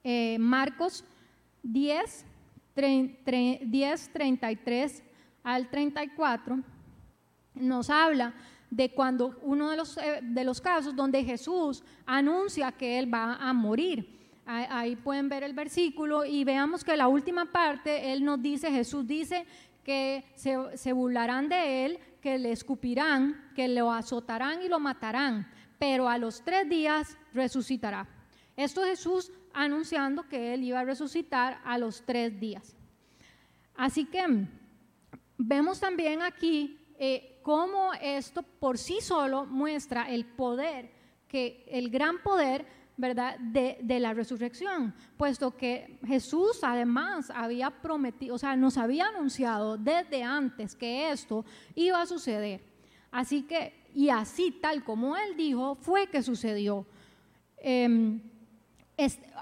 [0.03, 1.05] eh, Marcos
[1.65, 2.25] 10,
[2.75, 5.03] 10, 33
[5.43, 6.61] al 34
[7.57, 8.33] nos habla
[8.71, 13.35] de cuando uno de los, eh, de los casos donde Jesús anuncia que Él va
[13.37, 14.17] a morir.
[14.51, 19.07] Ahí pueden ver el versículo y veamos que la última parte, Él nos dice, Jesús
[19.07, 19.45] dice
[19.85, 25.47] que se, se burlarán de Él, que le escupirán, que lo azotarán y lo matarán,
[25.79, 28.09] pero a los tres días resucitará.
[28.57, 32.75] Esto Jesús anunciando que Él iba a resucitar a los tres días.
[33.75, 34.25] Así que
[35.37, 40.91] vemos también aquí eh, cómo esto por sí solo muestra el poder,
[41.27, 42.67] que el gran poder
[42.99, 43.39] ¿verdad?
[43.39, 50.23] De, la resurrección, puesto que Jesús además había prometido, o sea, nos había anunciado desde
[50.23, 52.61] antes que esto iba a suceder.
[53.11, 56.85] Así que, y así tal como Él dijo, fue que sucedió.
[57.57, 58.21] Em,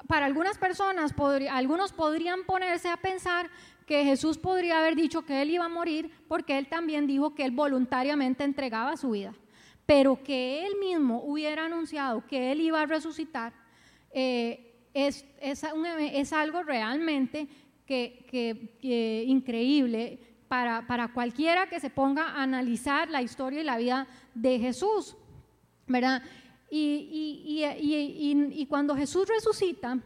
[0.07, 1.12] para algunas personas,
[1.51, 3.51] algunos podrían ponerse a pensar
[3.87, 7.44] que Jesús podría haber dicho que Él iba a morir porque Él también dijo que
[7.44, 9.33] Él voluntariamente entregaba su vida
[9.87, 13.53] pero que él mismo hubiera anunciado que él iba a resucitar,
[14.11, 17.46] eh, es, es, algo realmente
[17.87, 20.18] que, increíble
[20.49, 25.16] para, para, cualquiera que se ponga a analizar la historia y la vida de Jesús,
[25.87, 26.22] ¿verdad?
[26.70, 27.62] Y,
[28.53, 29.99] y cuando Jesús resucita,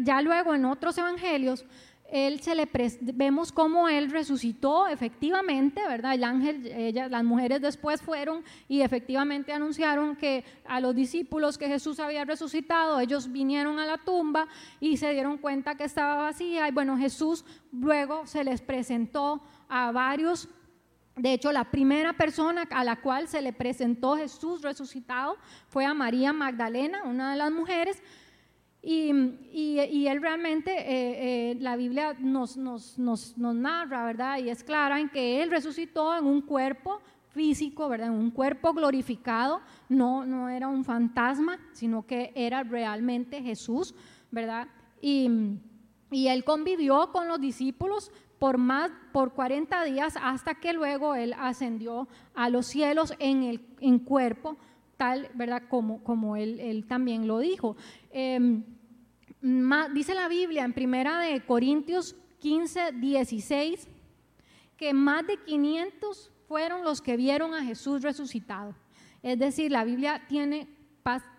[0.00, 1.64] ya luego en otros evangelios,
[2.10, 2.68] él se le
[3.00, 6.14] vemos cómo él resucitó efectivamente, ¿verdad?
[6.14, 12.00] El ángel, las mujeres después fueron y efectivamente anunciaron que a los discípulos que Jesús
[12.00, 14.48] había resucitado, ellos vinieron a la tumba
[14.80, 19.92] y se dieron cuenta que estaba vacía y bueno, Jesús luego se les presentó a
[19.92, 20.48] varios
[21.18, 25.92] de hecho, la primera persona a la cual se le presentó Jesús resucitado fue a
[25.92, 28.00] María Magdalena, una de las mujeres,
[28.80, 29.10] y,
[29.52, 34.38] y, él realmente, eh, eh, la Biblia nos, nos, nos, nos, narra, ¿verdad?
[34.38, 38.08] Y es clara en que él resucitó en un cuerpo físico, ¿verdad?
[38.08, 43.94] En un cuerpo glorificado, no, no era un fantasma, sino que era realmente Jesús,
[44.30, 44.68] ¿verdad?
[45.02, 45.28] Y,
[46.12, 51.34] y él convivió con los discípulos por más por 40 días hasta que luego él
[51.36, 54.56] ascendió a los cielos en el en cuerpo
[54.98, 55.62] tal, ¿verdad?
[55.70, 57.74] Como, como él, él también lo dijo.
[58.10, 58.62] Em,
[59.94, 63.88] dice la Biblia en primera de Corintios 15, 16,
[64.76, 68.74] que más de 500 fueron los que vieron a Jesús resucitado.
[69.22, 70.68] Es decir, la Biblia tiene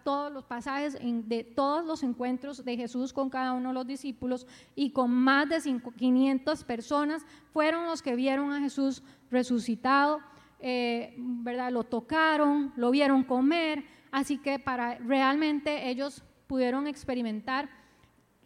[0.03, 4.47] todos los pasajes de todos los encuentros de Jesús con cada uno de los discípulos
[4.75, 10.21] y con más de 500 personas fueron los que vieron a Jesús resucitado.
[10.61, 11.71] Eh, ¿verdad?
[11.71, 17.69] Lo tocaron, lo vieron comer, así que para realmente ellos pudieron experimentar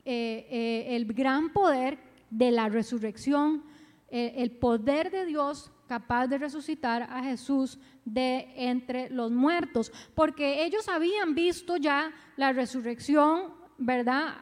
[0.05, 1.97] eh, eh, el gran poder
[2.29, 3.63] de la resurrección,
[4.09, 10.87] el poder de Dios capaz de resucitar a Jesús de entre los muertos, porque ellos
[10.87, 14.35] habían visto ya la resurrección, ¿verdad?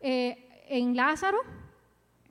[0.00, 1.38] en Lázaro,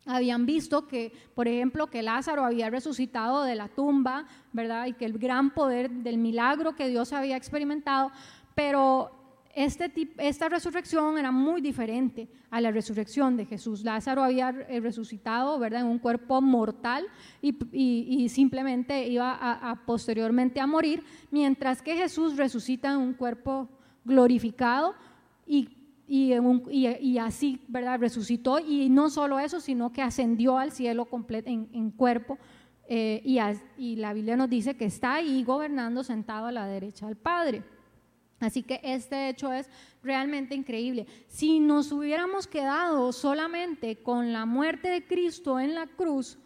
[0.06, 4.86] habían visto que, por ejemplo, que Lázaro había resucitado de la tumba, ¿verdad?
[4.88, 8.12] Y que el gran poder del milagro que Dios había experimentado,
[8.54, 9.12] pero
[9.56, 13.84] este esta resurrección era muy diferente a la resurrección de Jesús.
[13.84, 15.82] Lázaro había eh, resucitado, ¿verdad?
[15.82, 17.06] En un cuerpo mortal
[17.42, 23.70] y, simplemente iba posteriormente a morir, mientras que Jesús resucita en un cuerpo
[24.04, 24.94] glorificado
[25.48, 25.70] y
[26.08, 28.00] y, así, ¿verdad?
[28.00, 32.38] Resucitó y no solo eso, sino que ascendió al cielo completo en, cuerpo.
[32.88, 33.22] Eh,
[33.78, 37.64] y, la Biblia nos dice que está ahí gobernando sentado a la derecha del Padre.
[38.40, 39.70] Así que este hecho es
[40.04, 41.08] realmente increíble.
[41.28, 46.38] Si nos hubiéramos quedado solamente con la muerte de Cristo en la cruz,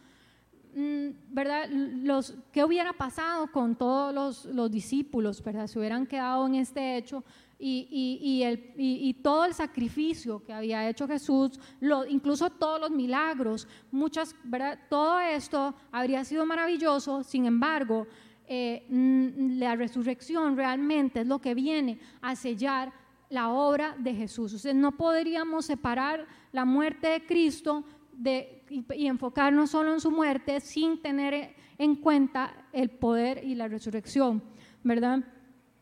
[0.74, 1.68] mm, ¿verdad?
[1.68, 5.66] Los, ¿Qué hubiera pasado con todos los, los discípulos, ¿verdad?
[5.66, 7.24] Se hubieran quedado en este hecho
[7.60, 11.60] y, el, y, todo el sacrificio que había hecho Jesús,
[12.08, 14.78] incluso todos los milagros, muchas, ¿verdad?
[14.88, 18.06] Todo esto habría sido maravilloso, sin embargo,
[18.46, 22.92] eh, la resurrección realmente es lo que viene a sellar
[23.28, 24.54] la obra de Jesús.
[24.54, 30.10] O sea, no podríamos separar la muerte de Cristo de, y enfocarnos solo en su
[30.10, 34.42] muerte sin tener en cuenta el poder y la resurrección,
[34.82, 35.24] ¿verdad?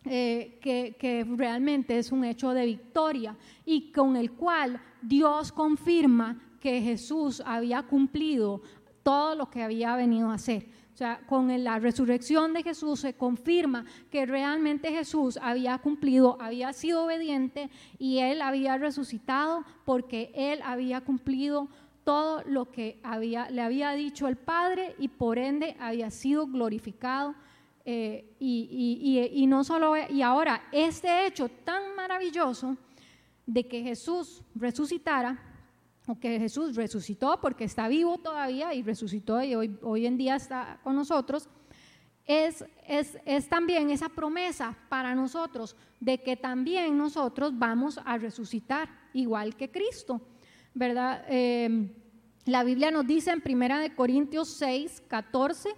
[0.04, 3.36] Eh, que, realmente es un hecho de victoria
[3.66, 8.62] y con el cual Dios confirma que Jesús había cumplido
[9.02, 10.66] todo lo que había venido a hacer.
[10.94, 16.72] O sea, con la resurrección de Jesús se confirma que realmente Jesús había cumplido, había
[16.72, 17.68] sido obediente
[17.98, 21.68] y él había resucitado porque él había cumplido
[22.04, 27.34] todo lo que había, le había dicho el Padre y por ende había sido glorificado
[27.90, 32.76] eh, y, no solo, y ahora este hecho tan maravilloso
[33.46, 35.38] de que Jesús resucitara,
[36.06, 40.36] o que Jesús resucitó porque está vivo todavía y resucitó y hoy, hoy en día
[40.36, 41.48] está con nosotros,
[42.26, 49.56] es, es, también esa promesa para nosotros de que también nosotros vamos a resucitar igual
[49.56, 50.20] que Cristo,
[50.74, 51.24] ¿verdad?
[51.26, 51.88] Em,
[52.44, 55.70] la Biblia nos dice en Primera de Corintios 6, 14,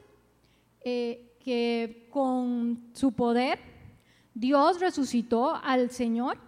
[0.81, 3.59] eh, que con su poder
[4.35, 6.39] Dios resucitó al Señor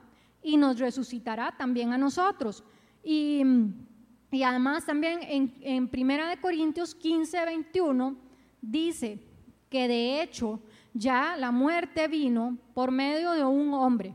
[0.43, 2.63] y nos resucitará también a nosotros.
[3.03, 3.43] Y,
[4.45, 8.17] además también en, en Primera de Corintios 15, 21
[8.61, 9.19] dice
[9.69, 10.61] que de hecho
[10.95, 14.15] ya la muerte vino por medio de un hombre.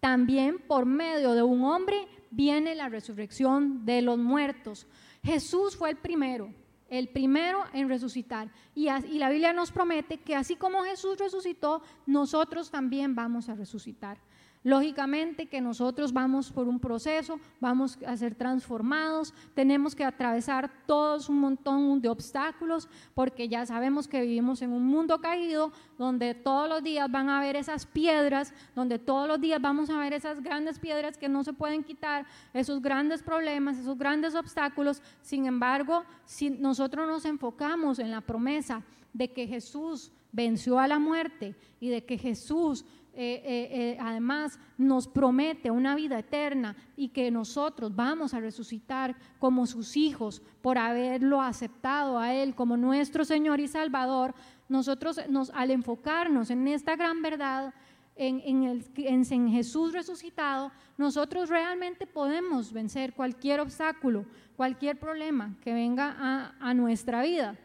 [0.00, 4.86] También por medio de un hombre viene la resurrección de los muertos.
[5.22, 6.52] Jesús fue el primero,
[6.88, 8.48] el primero en resucitar.
[8.74, 13.54] Y, y, la Biblia nos promete que así como Jesús resucitó, nosotros también vamos a
[13.54, 14.18] resucitar.
[14.64, 21.28] Lógicamente que nosotros vamos por un proceso, vamos a ser transformados, tenemos que atravesar todos
[21.28, 26.66] un montón de obstáculos, porque ya sabemos que vivimos en un mundo caído, donde todos
[26.66, 30.42] los días van a haber esas piedras, donde todos los días vamos a ver esas
[30.42, 35.02] grandes piedras que no se pueden quitar, esos grandes problemas, esos grandes obstáculos.
[35.20, 40.98] Sin embargo, si nosotros nos enfocamos en la promesa de que Jesús venció a la
[40.98, 42.84] muerte y de que Jesús
[43.16, 49.14] eh, eh, eh, además nos promete una vida eterna y que nosotros vamos a resucitar
[49.38, 54.34] como sus hijos por haberlo aceptado a Él como nuestro Señor y Salvador,
[54.68, 57.72] nosotros nos, al enfocarnos en esta gran verdad,
[58.16, 64.24] en, el, en, Jesús resucitado, nosotros realmente podemos vencer cualquier obstáculo,
[64.56, 67.56] cualquier problema que venga a, a nuestra vida.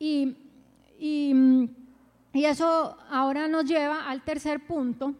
[0.00, 0.36] Y,
[0.98, 1.85] y mm,
[2.36, 5.14] y eso ahora nos lleva al tercer punto,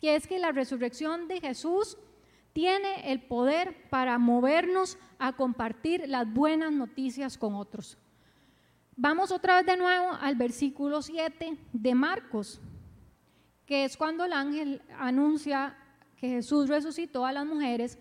[0.00, 1.96] que es que la resurrección de Jesús
[2.52, 7.96] tiene el poder para movernos a compartir las buenas noticias con otros.
[8.96, 12.60] Vamos otra vez de nuevo al versículo 7 de Marcos,
[13.64, 15.76] que es cuando el ángel anuncia
[16.16, 17.96] que Jesús resucitó a las mujeres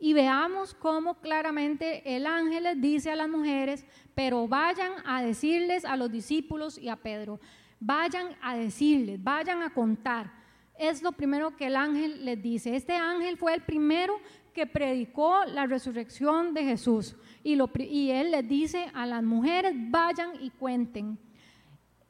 [0.00, 3.86] y veamos cómo claramente el ángel les dice a las mujeres,
[4.16, 7.38] pero vayan a decirles a los discípulos y a Pedro,
[7.84, 10.32] vayan a decirles, vayan a contar.
[10.78, 12.76] Es lo primero que el ángel les dice.
[12.76, 14.14] Este ángel fue el primero
[14.54, 17.16] que predicó la resurrección de Jesús.
[17.42, 21.18] Y, lo, y él les dice a las mujeres, vayan y cuenten.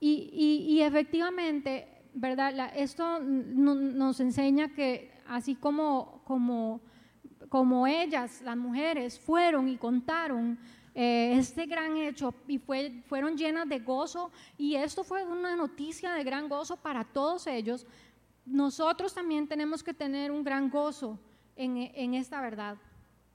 [0.05, 2.73] Y, efectivamente, ¿verdad?
[2.75, 6.81] esto nos enseña que así como, como,
[7.49, 10.59] como ellas, las mujeres, fueron y contaron,
[10.95, 16.13] eh, este gran hecho y fue, fueron llenas de gozo y esto fue una noticia
[16.13, 17.87] de gran gozo para todos ellos.
[18.45, 21.19] Nosotros también tenemos que tener un gran gozo
[21.57, 22.77] en, en esta verdad.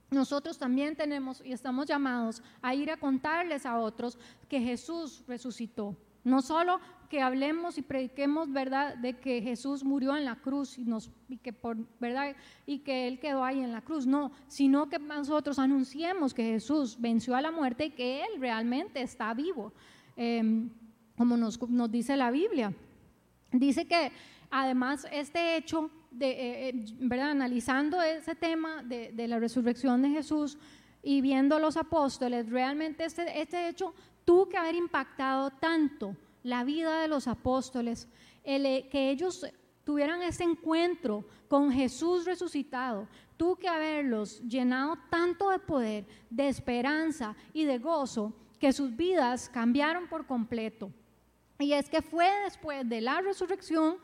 [0.09, 5.95] Nosotros también tenemos y estamos llamados a ir a contarles a otros que Jesús resucitó.
[6.23, 10.83] No solo que hablemos y prediquemos verdad de que Jesús murió en la cruz y,
[10.83, 11.09] nos,
[11.41, 12.35] que por verdad
[12.65, 16.97] y que él quedó ahí en la cruz, no, sino que nosotros anunciemos que Jesús
[16.99, 19.73] venció a la muerte y que él realmente está vivo,
[20.15, 20.69] em,
[21.17, 22.73] como nos, nos, dice la Biblia.
[23.51, 24.11] Dice que
[24.49, 30.09] además este hecho de eh, eh, verdad analizando ese tema de, de, la resurrección de
[30.09, 30.57] Jesús
[31.03, 33.93] y viendo a los apóstoles, realmente este, este hecho
[34.25, 36.15] tuvo que haber impactado tanto
[36.47, 38.07] la vida de los apóstoles,
[38.43, 39.45] el, que ellos
[39.83, 47.35] tuvieran ese encuentro con Jesús resucitado, tuvo que haberlos llenado tanto de poder, de esperanza
[47.53, 50.89] y de gozo, que sus vidas cambiaron por completo.
[51.59, 53.97] Y es que fue después de la resurrección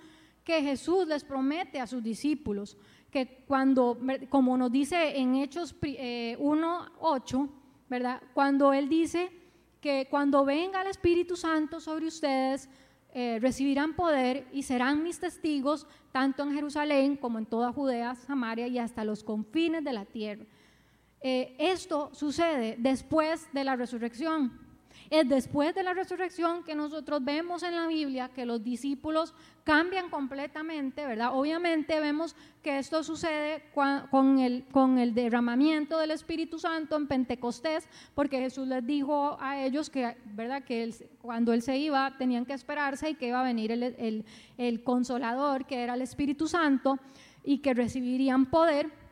[0.44, 2.78] que Jesús les promete a sus discípulos
[3.10, 7.50] que cuando, como nos dice en Hechos 1.8, eh,
[7.88, 8.22] ¿verdad?
[8.34, 9.32] Cuando Él dice,
[9.84, 12.70] que cuando venga el Espíritu Santo sobre ustedes,
[13.14, 18.66] eh, recibirán poder y serán mis testigos tanto en Jerusalén como en toda Judea, Samaria
[18.68, 20.46] y hasta los confines de la tierra.
[21.20, 24.58] Eh, esto sucede después de la resurrección.
[25.10, 29.34] Es después de la resurrección que nosotros vemos en la Biblia que los discípulos
[29.64, 31.30] cambian completamente, ¿verdad?
[31.34, 37.88] Obviamente vemos que esto sucede con el, con el derramamiento del Espíritu Santo en Pentecostés,
[38.14, 40.64] porque Jesús les dijo a ellos que, ¿verdad?
[40.64, 44.26] Que cuando Él se iba tenían que esperarse y que iba a venir el, el,
[44.58, 47.00] el consolador, que era el Espíritu Santo,
[47.44, 49.03] y que recibirían poder.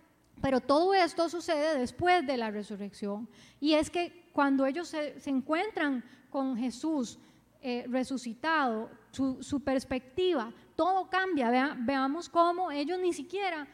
[0.41, 3.29] Pero todo esto sucede después de la resurrección.
[3.59, 7.19] Y es que cuando ellos se, encuentran con Jesús
[7.61, 11.75] eh, resucitado, su, perspectiva, todo cambia.
[11.77, 13.67] veamos cómo ellos ni siquiera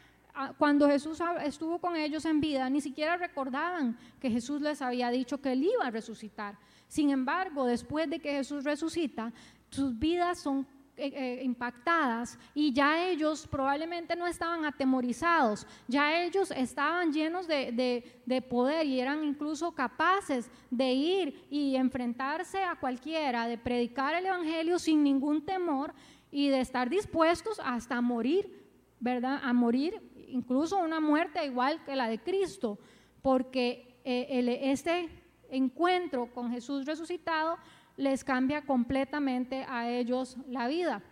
[0.56, 5.40] cuando Jesús estuvo con ellos en vida, ni siquiera recordaban que Jesús les había dicho
[5.40, 6.56] que él iba a resucitar.
[6.86, 9.32] Sin embargo, después de que Jesús resucita,
[9.70, 10.66] sus vidas son
[10.98, 18.42] eh, eh, impactadas y ya ellos probablemente no estaban atemorizados, ya ellos estaban llenos de,
[18.50, 24.80] poder y eran incluso capaces de ir y enfrentarse a cualquiera, de predicar el Evangelio
[24.80, 25.94] sin ningún temor
[26.32, 28.66] y de estar dispuestos hasta morir,
[28.98, 29.40] ¿verdad?
[29.44, 32.78] A morir, incluso una muerte igual que la de Cristo,
[33.22, 35.08] porque eh, este
[35.50, 37.56] encuentro con Jesús resucitado
[37.98, 41.02] les cambia completamente a ellos la vida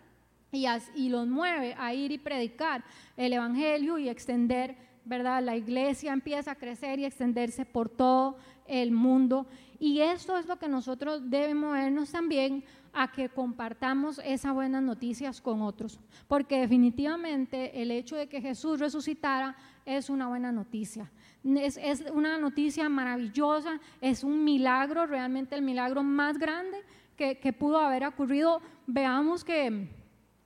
[0.51, 2.83] y, los mueve a ir y predicar
[3.15, 4.75] el Evangelio y extender,
[5.05, 5.43] ¿verdad?
[5.43, 9.45] La iglesia empieza a crecer y extenderse por todo el mundo.
[9.79, 12.63] Y esto es lo que nosotros debemos movernos también
[12.93, 15.99] a que compartamos esas buenas noticias con otros.
[16.27, 21.11] Porque definitivamente el hecho de que Jesús resucitara es una buena noticia.
[21.43, 26.77] Es, es, una noticia maravillosa, es un milagro, realmente el milagro más grande
[27.15, 28.61] que, que pudo haber ocurrido.
[28.85, 29.87] Veamos que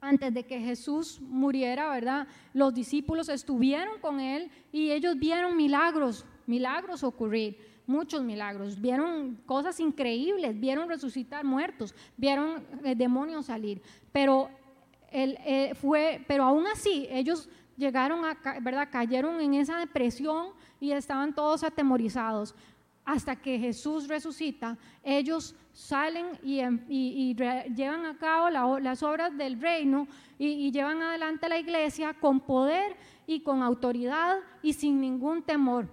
[0.02, 2.28] antes de que Jesús muriera, ¿verdad?
[2.54, 9.80] Los discípulos estuvieron con él y ellos vieron milagros, milagros ocurrir, muchos milagros, vieron cosas
[9.80, 13.82] increíbles, vieron resucitar muertos, vieron eh, demonios salir,
[14.12, 14.50] pero
[15.12, 18.89] él, eh, fue, pero aún así ellos llegaron a, ¿verdad?
[18.92, 20.50] Cayeron en esa depresión
[20.82, 22.54] y estaban todos atemorizados.
[23.06, 30.08] Hasta que Jesús resucita, ellos salen y, em, llevan a cabo las obras del reino
[30.38, 35.88] y, llevan adelante la iglesia con poder y con autoridad y sin ningún temor,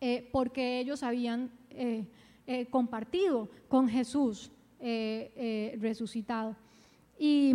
[0.00, 2.04] eh, porque ellos habían eh,
[2.46, 4.50] eh, compartido con Jesús
[5.78, 6.56] resucitado.
[7.18, 7.52] y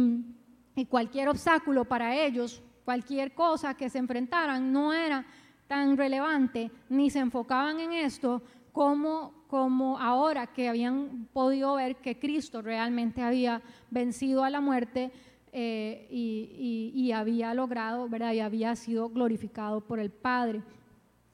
[0.90, 5.26] cualquier obstáculo para ellos cualquier cosa que se enfrentaran no era
[5.68, 8.42] tan relevante ni se enfocaban en esto
[8.72, 15.12] como, como ahora que habían podido ver que Cristo realmente había vencido a la muerte
[15.52, 18.34] eh, y, había logrado, ¿verdad?
[18.34, 20.62] Y había sido glorificado por el Padre.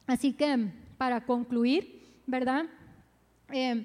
[0.05, 2.65] Así que para concluir, ¿verdad?
[3.51, 3.83] Eh,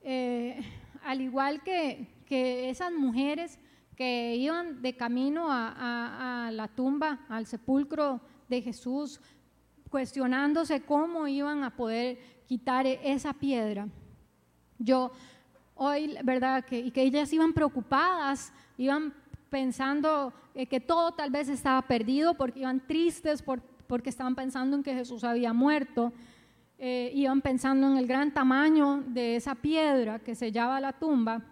[0.00, 0.64] eh,
[1.04, 3.58] al igual que, que esas mujeres
[3.96, 9.20] que iban de camino a, la tumba, al sepulcro de Jesús,
[9.96, 13.88] cuestionándose cómo iban a poder quitar esa piedra.
[14.78, 15.10] Yo
[15.74, 16.66] hoy, ¿verdad?
[16.66, 19.14] Que, y que ellas iban preocupadas, iban
[19.48, 24.82] pensando eh, que todo tal vez estaba perdido, porque iban tristes, porque estaban pensando en
[24.82, 26.12] que Jesús había muerto,
[26.76, 31.42] eh, iban pensando en el gran tamaño de esa piedra que sellaba la tumba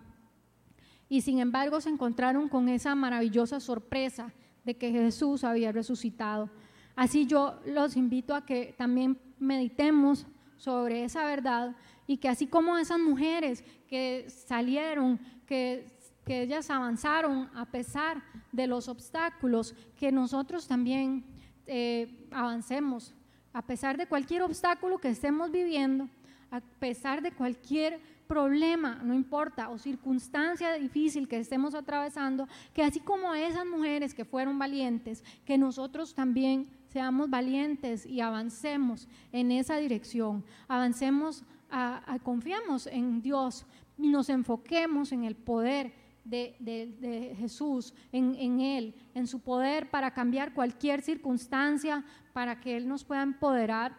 [1.08, 4.34] y sin embargo se encontraron con esa maravillosa sorpresa
[4.66, 6.50] de que Jesús había resucitado.
[6.96, 10.26] Así yo los invito a que también meditemos
[10.56, 11.74] sobre esa verdad
[12.06, 15.86] y que así como esas mujeres que salieron, que,
[16.24, 18.22] que ellas avanzaron a pesar
[18.52, 21.24] de los obstáculos, que nosotros también
[21.66, 23.14] eh, avancemos
[23.52, 26.08] a pesar de cualquier obstáculo que estemos viviendo,
[26.50, 32.98] a pesar de cualquier problema, no importa, o circunstancia difícil que estemos atravesando, que así
[32.98, 39.76] como esas mujeres que fueron valientes, que nosotros también seamos valientes y avancemos en esa
[39.78, 43.66] dirección, avancemos, a, confiamos en Dios
[43.98, 45.92] y nos enfoquemos en el poder
[46.24, 52.86] de, Jesús, en, en, Él, en su poder para cambiar cualquier circunstancia, para que Él
[52.86, 53.96] nos pueda empoderar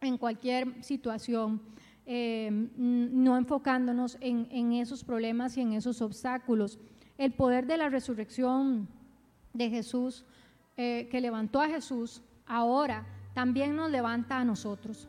[0.00, 1.62] en cualquier situación.
[2.06, 6.80] Eh, no enfocándonos en, esos problemas y en esos obstáculos.
[7.16, 8.88] El poder de la resurrección
[9.52, 10.26] de Jesús,
[10.76, 15.08] eh, que levantó a Jesús, ahora también nos levanta a nosotros.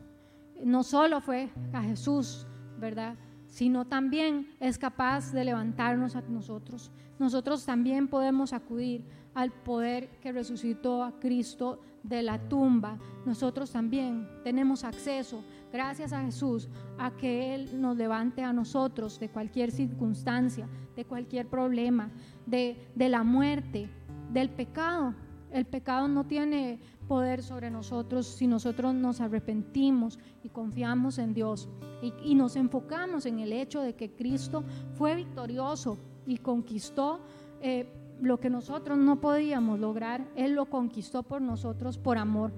[0.64, 2.48] No solo fue a Jesús,
[2.78, 3.16] ¿verdad?
[3.48, 6.92] Sino también es capaz de levantarnos a nosotros.
[7.20, 12.98] Nosotros también podemos acudir al poder que resucitó a Cristo de la tumba.
[13.26, 19.30] Nosotros también tenemos acceso gracias a Jesús, a que Él nos levante a nosotros de
[19.30, 22.12] cualquier circunstancia, de cualquier problema,
[22.46, 23.90] de, la muerte,
[24.32, 25.14] del pecado.
[25.56, 31.70] El pecado no tiene poder sobre nosotros si nosotros nos arrepentimos y confiamos en Dios
[32.02, 35.98] y, nos enfocamos en el hecho de que Cristo fue victorioso
[36.28, 37.22] y conquistó
[37.62, 37.88] eh,
[38.22, 40.28] lo que nosotros no podíamos lograr.
[40.36, 42.52] Él lo conquistó por nosotros por amor.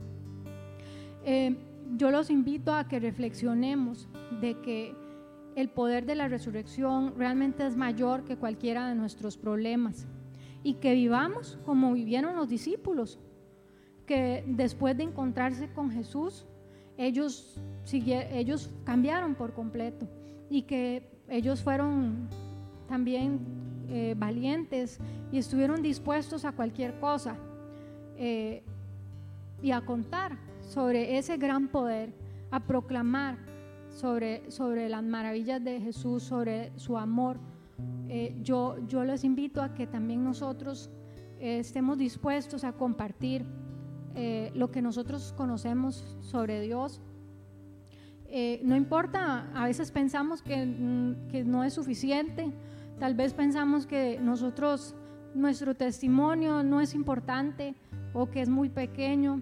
[1.24, 1.56] Eh,
[1.98, 4.08] yo los invito a que reflexionemos
[4.41, 4.95] de que
[5.56, 10.08] el poder de la resurrección realmente es mayor que cualquiera de nuestros problemas
[10.68, 13.18] y que vivamos como vivieron los discípulos,
[14.05, 16.45] que después de encontrarse con Jesús,
[16.97, 17.61] ellos,
[17.93, 20.09] ellos cambiaron por completo
[20.49, 22.28] y que ellos fueron
[22.89, 23.39] también
[23.88, 24.99] eh, valientes
[25.32, 27.38] y estuvieron dispuestos a cualquier cosa
[28.18, 28.61] eh,
[29.61, 32.11] y a contar sobre ese gran poder,
[32.51, 33.38] a proclamar
[33.89, 37.38] sobre, sobre las maravillas de Jesús, sobre su amor.
[38.07, 40.89] Eh, yo, yo les invito a que también nosotros
[41.39, 43.45] estemos dispuestos a compartir
[44.55, 46.99] lo que nosotros conocemos sobre Dios.
[48.63, 52.51] no importa, a veces pensamos que, mm, que no es suficiente,
[52.99, 54.95] Tal vez pensamos que nosotros,
[55.36, 57.75] nuestro testimonio no es importante
[58.13, 59.41] o que es muy pequeño.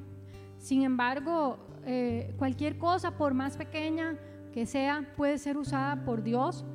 [0.58, 4.18] Sin embargo, eh, cualquier cosa, por más pequeña
[4.54, 6.66] que sea, puede ser usada por Dios.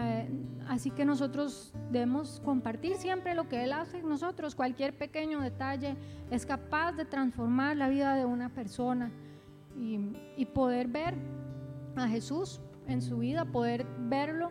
[0.00, 0.28] Eh,
[0.68, 4.54] así que nosotros debemos compartir siempre lo que Él hace en nosotros.
[4.54, 5.96] Cualquier pequeño detalle
[6.30, 9.10] es capaz de transformar la vida de una persona
[9.76, 9.98] y,
[10.36, 11.14] y poder ver
[11.96, 14.50] a Jesús en su vida, poder verlo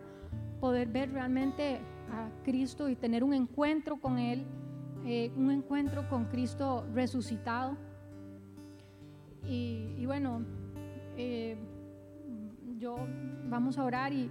[0.62, 1.80] poder ver realmente
[2.12, 4.46] a Cristo y tener un encuentro con Él,
[5.06, 7.76] eh, un encuentro con Cristo resucitado.
[9.44, 10.44] Y, bueno,
[11.18, 11.58] eh,
[12.78, 12.96] yo
[13.50, 14.30] vamos a orar y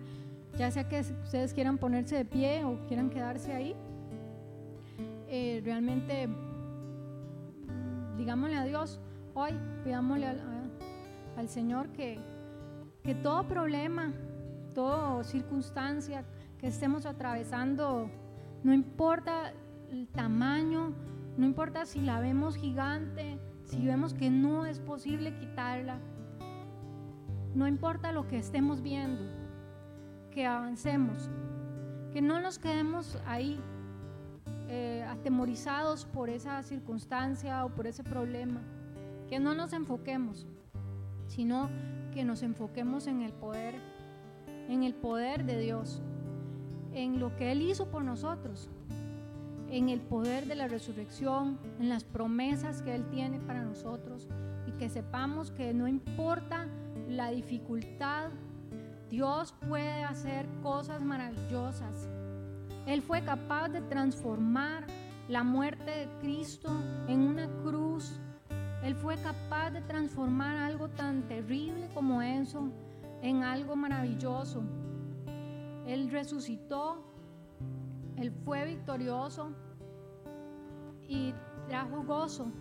[0.59, 3.75] ya sea que ustedes quieran ponerse de pie o quieran quedarse ahí,
[5.29, 6.29] eh, realmente
[8.17, 9.01] digámosle a Dios
[9.35, 9.53] hoy,
[9.85, 10.41] pidámosle al,
[11.37, 12.19] al Señor que,
[13.03, 14.13] que todo problema,
[14.75, 16.25] toda circunstancia
[16.59, 18.11] que estemos atravesando,
[18.63, 19.53] no importa
[19.91, 20.93] el tamaño,
[21.37, 25.99] no importa si la vemos gigante, si vemos que no es posible quitarla,
[27.55, 29.40] no importa lo que estemos viendo,
[30.31, 31.31] que avancemos,
[32.13, 33.61] que no nos quedemos ahí
[34.69, 38.63] eh, atemorizados por esa circunstancia o por ese problema,
[39.29, 40.47] que no nos enfoquemos,
[41.27, 41.69] sino
[42.13, 43.75] que nos enfoquemos en el poder
[44.71, 46.01] en el poder de Dios,
[46.93, 48.71] en lo que Él hizo por nosotros,
[49.69, 54.29] en el poder de la resurrección, en las promesas que Él tiene para nosotros
[54.67, 56.69] y que sepamos que no importa
[57.09, 58.31] la dificultad,
[59.11, 62.09] Dios puede hacer cosas maravillosas.
[62.87, 64.87] Él fue capaz de transformar
[65.29, 66.71] la muerte de Cristo
[67.09, 68.21] en una cruz.
[68.85, 72.71] Él fue capaz de transformar algo tan terrible como eso
[73.21, 74.63] en algo maravilloso.
[75.87, 77.05] Él resucitó,
[78.17, 79.51] Él fue victorioso
[81.09, 81.35] y
[81.67, 82.53] trajo gozo.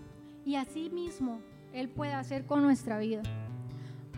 [0.45, 1.41] Y así mismo
[1.74, 3.22] Él puede hacer con nuestra vida.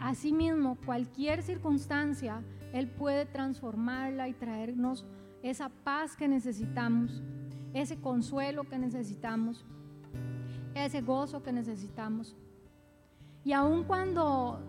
[0.02, 2.44] Asimismo, cualquier circunstancia,
[2.74, 5.06] Él puede transformarla y traernos
[5.44, 7.22] esa paz que necesitamos,
[7.76, 9.64] ese consuelo que necesitamos,
[10.74, 12.36] ese gozo que necesitamos.
[13.44, 14.60] Y aun cuando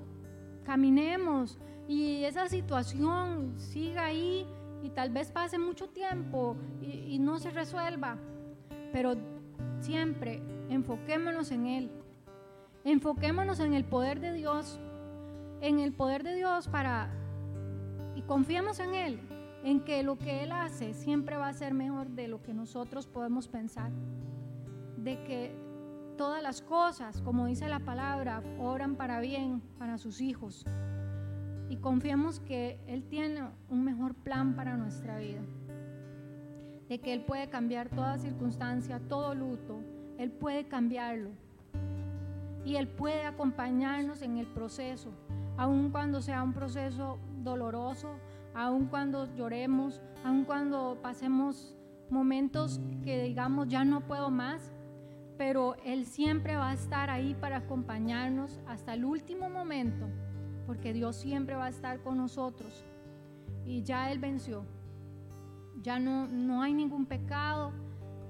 [0.65, 1.59] caminemos
[1.89, 4.47] y esa situación siga ahí
[4.83, 8.19] y tal vez pase mucho tiempo y, no se resuelva,
[8.93, 9.15] pero
[9.81, 11.91] siempre enfoquémonos en Él,
[12.85, 14.79] enfoquémonos en el poder de Dios,
[15.63, 17.09] en el poder de Dios para,
[18.17, 19.21] y confiemos en Él,
[19.63, 23.07] en que lo que Él hace siempre va a ser mejor de lo que nosotros
[23.07, 23.93] podemos pensar,
[24.97, 25.55] de que
[26.19, 30.67] todas las cosas, como dice la palabra, obran para bien para sus hijos.
[31.69, 35.43] Y confiamos que Él tiene un mejor plan para nuestra vida.
[36.89, 39.81] De que Él puede cambiar toda circunstancia, todo luto.
[40.19, 41.31] Él puede cambiarlo.
[42.65, 45.13] Y Él puede acompañarnos en el proceso,
[45.57, 48.17] aun cuando sea un proceso doloroso,
[48.55, 51.77] aun cuando lloremos, aun cuando pasemos
[52.11, 54.73] momentos que digamos ya no puedo más,
[55.39, 60.07] pero Él siempre va a estar ahí para acompañarnos hasta el último momento,
[60.67, 62.85] porque Dios siempre va a estar con nosotros.
[63.65, 64.65] Y ya Él venció.
[65.83, 67.73] Ya no, no hay ningún pecado,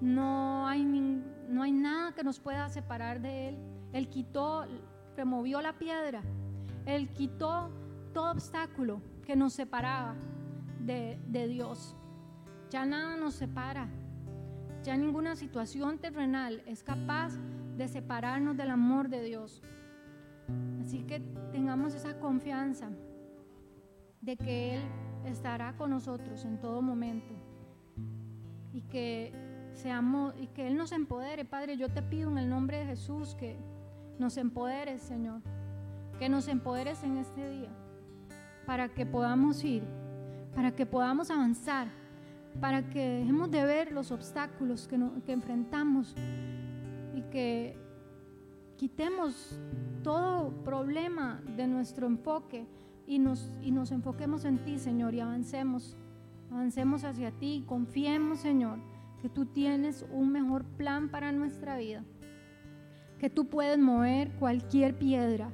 [0.00, 3.58] no hay, no hay nada que nos pueda separar de Él.
[3.92, 4.64] Él quitó,
[5.16, 6.22] removió la piedra,
[6.86, 7.70] Él quitó
[8.12, 10.16] todo obstáculo que nos separaba
[10.80, 11.96] de, de Dios.
[12.70, 13.88] Ya nada nos separa
[14.82, 17.38] ya ninguna situación terrenal es capaz
[17.76, 19.62] de separarnos del amor de Dios.
[20.82, 21.20] Así que
[21.52, 22.90] tengamos esa confianza
[24.20, 24.82] de que Él
[25.24, 27.32] estará con nosotros en todo momento
[28.72, 29.32] y que
[29.72, 31.76] seamos y que Él nos empodere, Padre.
[31.76, 33.56] Yo te pido en el nombre de Jesús que
[34.18, 35.42] nos empoderes, Señor,
[36.18, 37.70] que nos empoderes en este día
[38.66, 39.82] para que podamos ir,
[40.54, 41.88] para que podamos avanzar
[42.60, 44.96] para que dejemos de ver los obstáculos que,
[45.32, 46.14] enfrentamos
[47.14, 47.76] y que
[48.76, 49.58] quitemos
[50.02, 52.66] todo problema de nuestro enfoque
[53.06, 55.96] y nos, y nos enfoquemos en ti, Señor, y avancemos,
[56.50, 58.78] avancemos hacia ti, confiemos, Señor,
[59.20, 62.04] que tú tienes un mejor plan para nuestra vida,
[63.18, 65.50] que tú puedes mover cualquier piedra,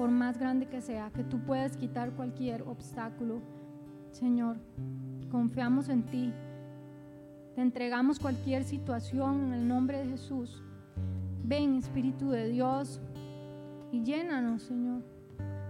[0.00, 3.42] por más grande que sea, que tú puedes quitar cualquier obstáculo,
[4.12, 4.56] Señor.
[5.30, 6.32] Confiamos en ti.
[7.54, 10.62] Te entregamos cualquier situación en el nombre de Jesús.
[11.44, 12.98] Ven, Espíritu de Dios,
[13.92, 15.02] y llénanos, Señor.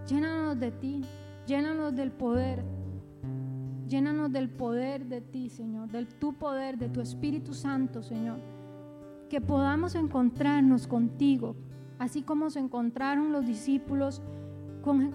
[0.06, 1.04] Llénanos de ti,
[1.48, 2.62] llénanos del poder.
[3.88, 8.38] Llénanos del poder de ti, Señor, del tu poder, de tu Espíritu Santo, Señor.
[9.28, 11.56] Que podamos encontrarnos contigo,
[12.01, 14.20] así como se encontraron los discípulos
[14.82, 15.14] con,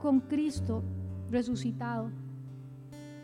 [0.00, 0.82] con Cristo
[1.30, 2.10] resucitado.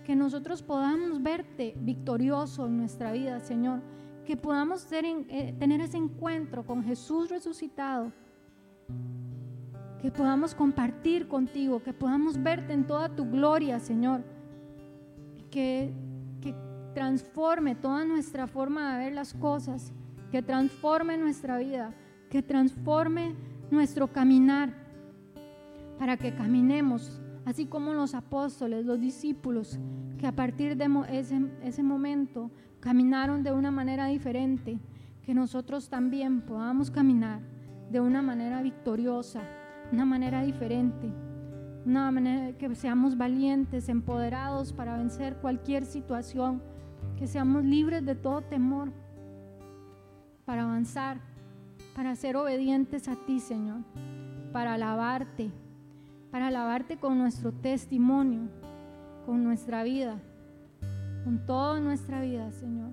[0.04, 3.80] Que nosotros podamos verte victorioso en nuestra vida, Señor.
[4.26, 8.12] Que podamos eh, tener ese encuentro con Jesús resucitado
[10.02, 14.24] que podamos compartir contigo, que podamos verte en toda tu gloria, Señor,
[15.48, 15.94] que,
[16.40, 16.56] que
[16.92, 19.92] transforme toda nuestra forma de ver las cosas,
[20.32, 21.94] que transforme nuestra vida,
[22.32, 23.34] que transforme
[23.70, 24.72] nuestro caminar,
[25.98, 29.78] para que caminemos, así como los apóstoles, los discípulos,
[30.16, 34.78] que a partir de ese, ese momento caminaron de una manera diferente,
[35.20, 37.42] que nosotros también podamos caminar
[37.90, 39.42] de una manera victoriosa
[39.92, 41.12] una manera diferente,
[41.84, 46.62] una manera que seamos valientes, empoderados para vencer cualquier situación,
[47.18, 48.90] que seamos libres de todo temor,
[50.46, 51.20] para avanzar,
[51.94, 53.82] para ser obedientes a ti, Señor,
[54.52, 55.50] para alabarte,
[56.30, 58.48] para alabarte con nuestro testimonio,
[59.26, 60.18] con nuestra vida,
[61.24, 62.90] con toda nuestra vida, Señor.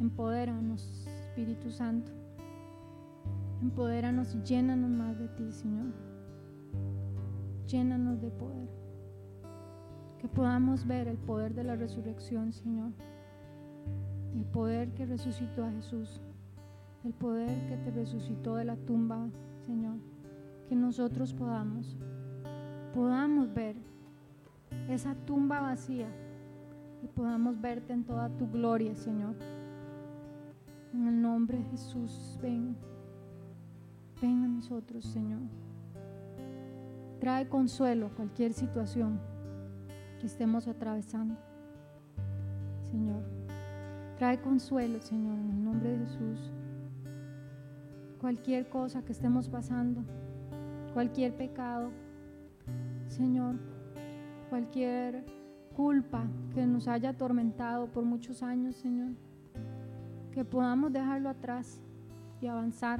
[0.00, 2.12] Empodéranos, Espíritu Santo.
[3.62, 5.86] Empodéranos y llénanos más de ti, Señor.
[7.66, 8.68] Llénanos de poder.
[10.18, 12.92] Que podamos ver el poder de la resurrección, Señor.
[14.34, 16.20] El poder que resucitó a Jesús.
[17.06, 19.28] El poder que te resucitó de la tumba,
[19.64, 19.94] Señor.
[20.68, 21.96] Que nosotros podamos,
[22.92, 23.76] podamos ver
[24.88, 26.08] esa tumba vacía
[27.04, 29.36] y podamos verte en toda tu gloria, Señor.
[30.92, 32.76] En el nombre de Jesús, ven.
[34.20, 35.42] Ven a nosotros, Señor.
[37.20, 39.20] Trae consuelo a cualquier situación
[40.18, 41.36] que estemos atravesando.
[42.90, 43.22] Señor,
[44.18, 46.55] trae consuelo, Señor, en el nombre de Jesús.
[48.26, 50.02] Cualquier cosa que estemos pasando,
[50.92, 51.92] cualquier pecado,
[53.06, 53.54] Señor,
[54.50, 55.24] cualquier
[55.76, 59.12] culpa que nos haya atormentado por muchos años, Señor,
[60.32, 61.80] que podamos dejarlo atrás
[62.40, 62.98] y avanzar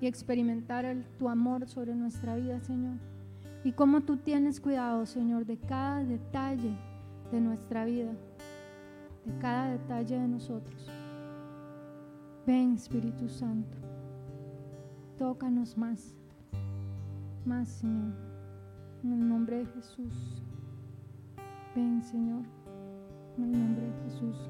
[0.00, 2.96] y experimentar tu amor sobre nuestra vida, Señor.
[3.62, 6.76] Y cómo tú tienes cuidado, Señor, de cada detalle
[7.30, 8.10] de nuestra vida,
[9.24, 10.90] de cada detalle de nosotros.
[12.46, 13.76] Ven, Espíritu Santo,
[15.18, 16.14] tócanos más,
[17.44, 18.14] más, Señor,
[19.02, 20.44] en el nombre de Jesús.
[21.74, 22.44] Ven, Señor,
[23.36, 24.48] en el nombre de Jesús.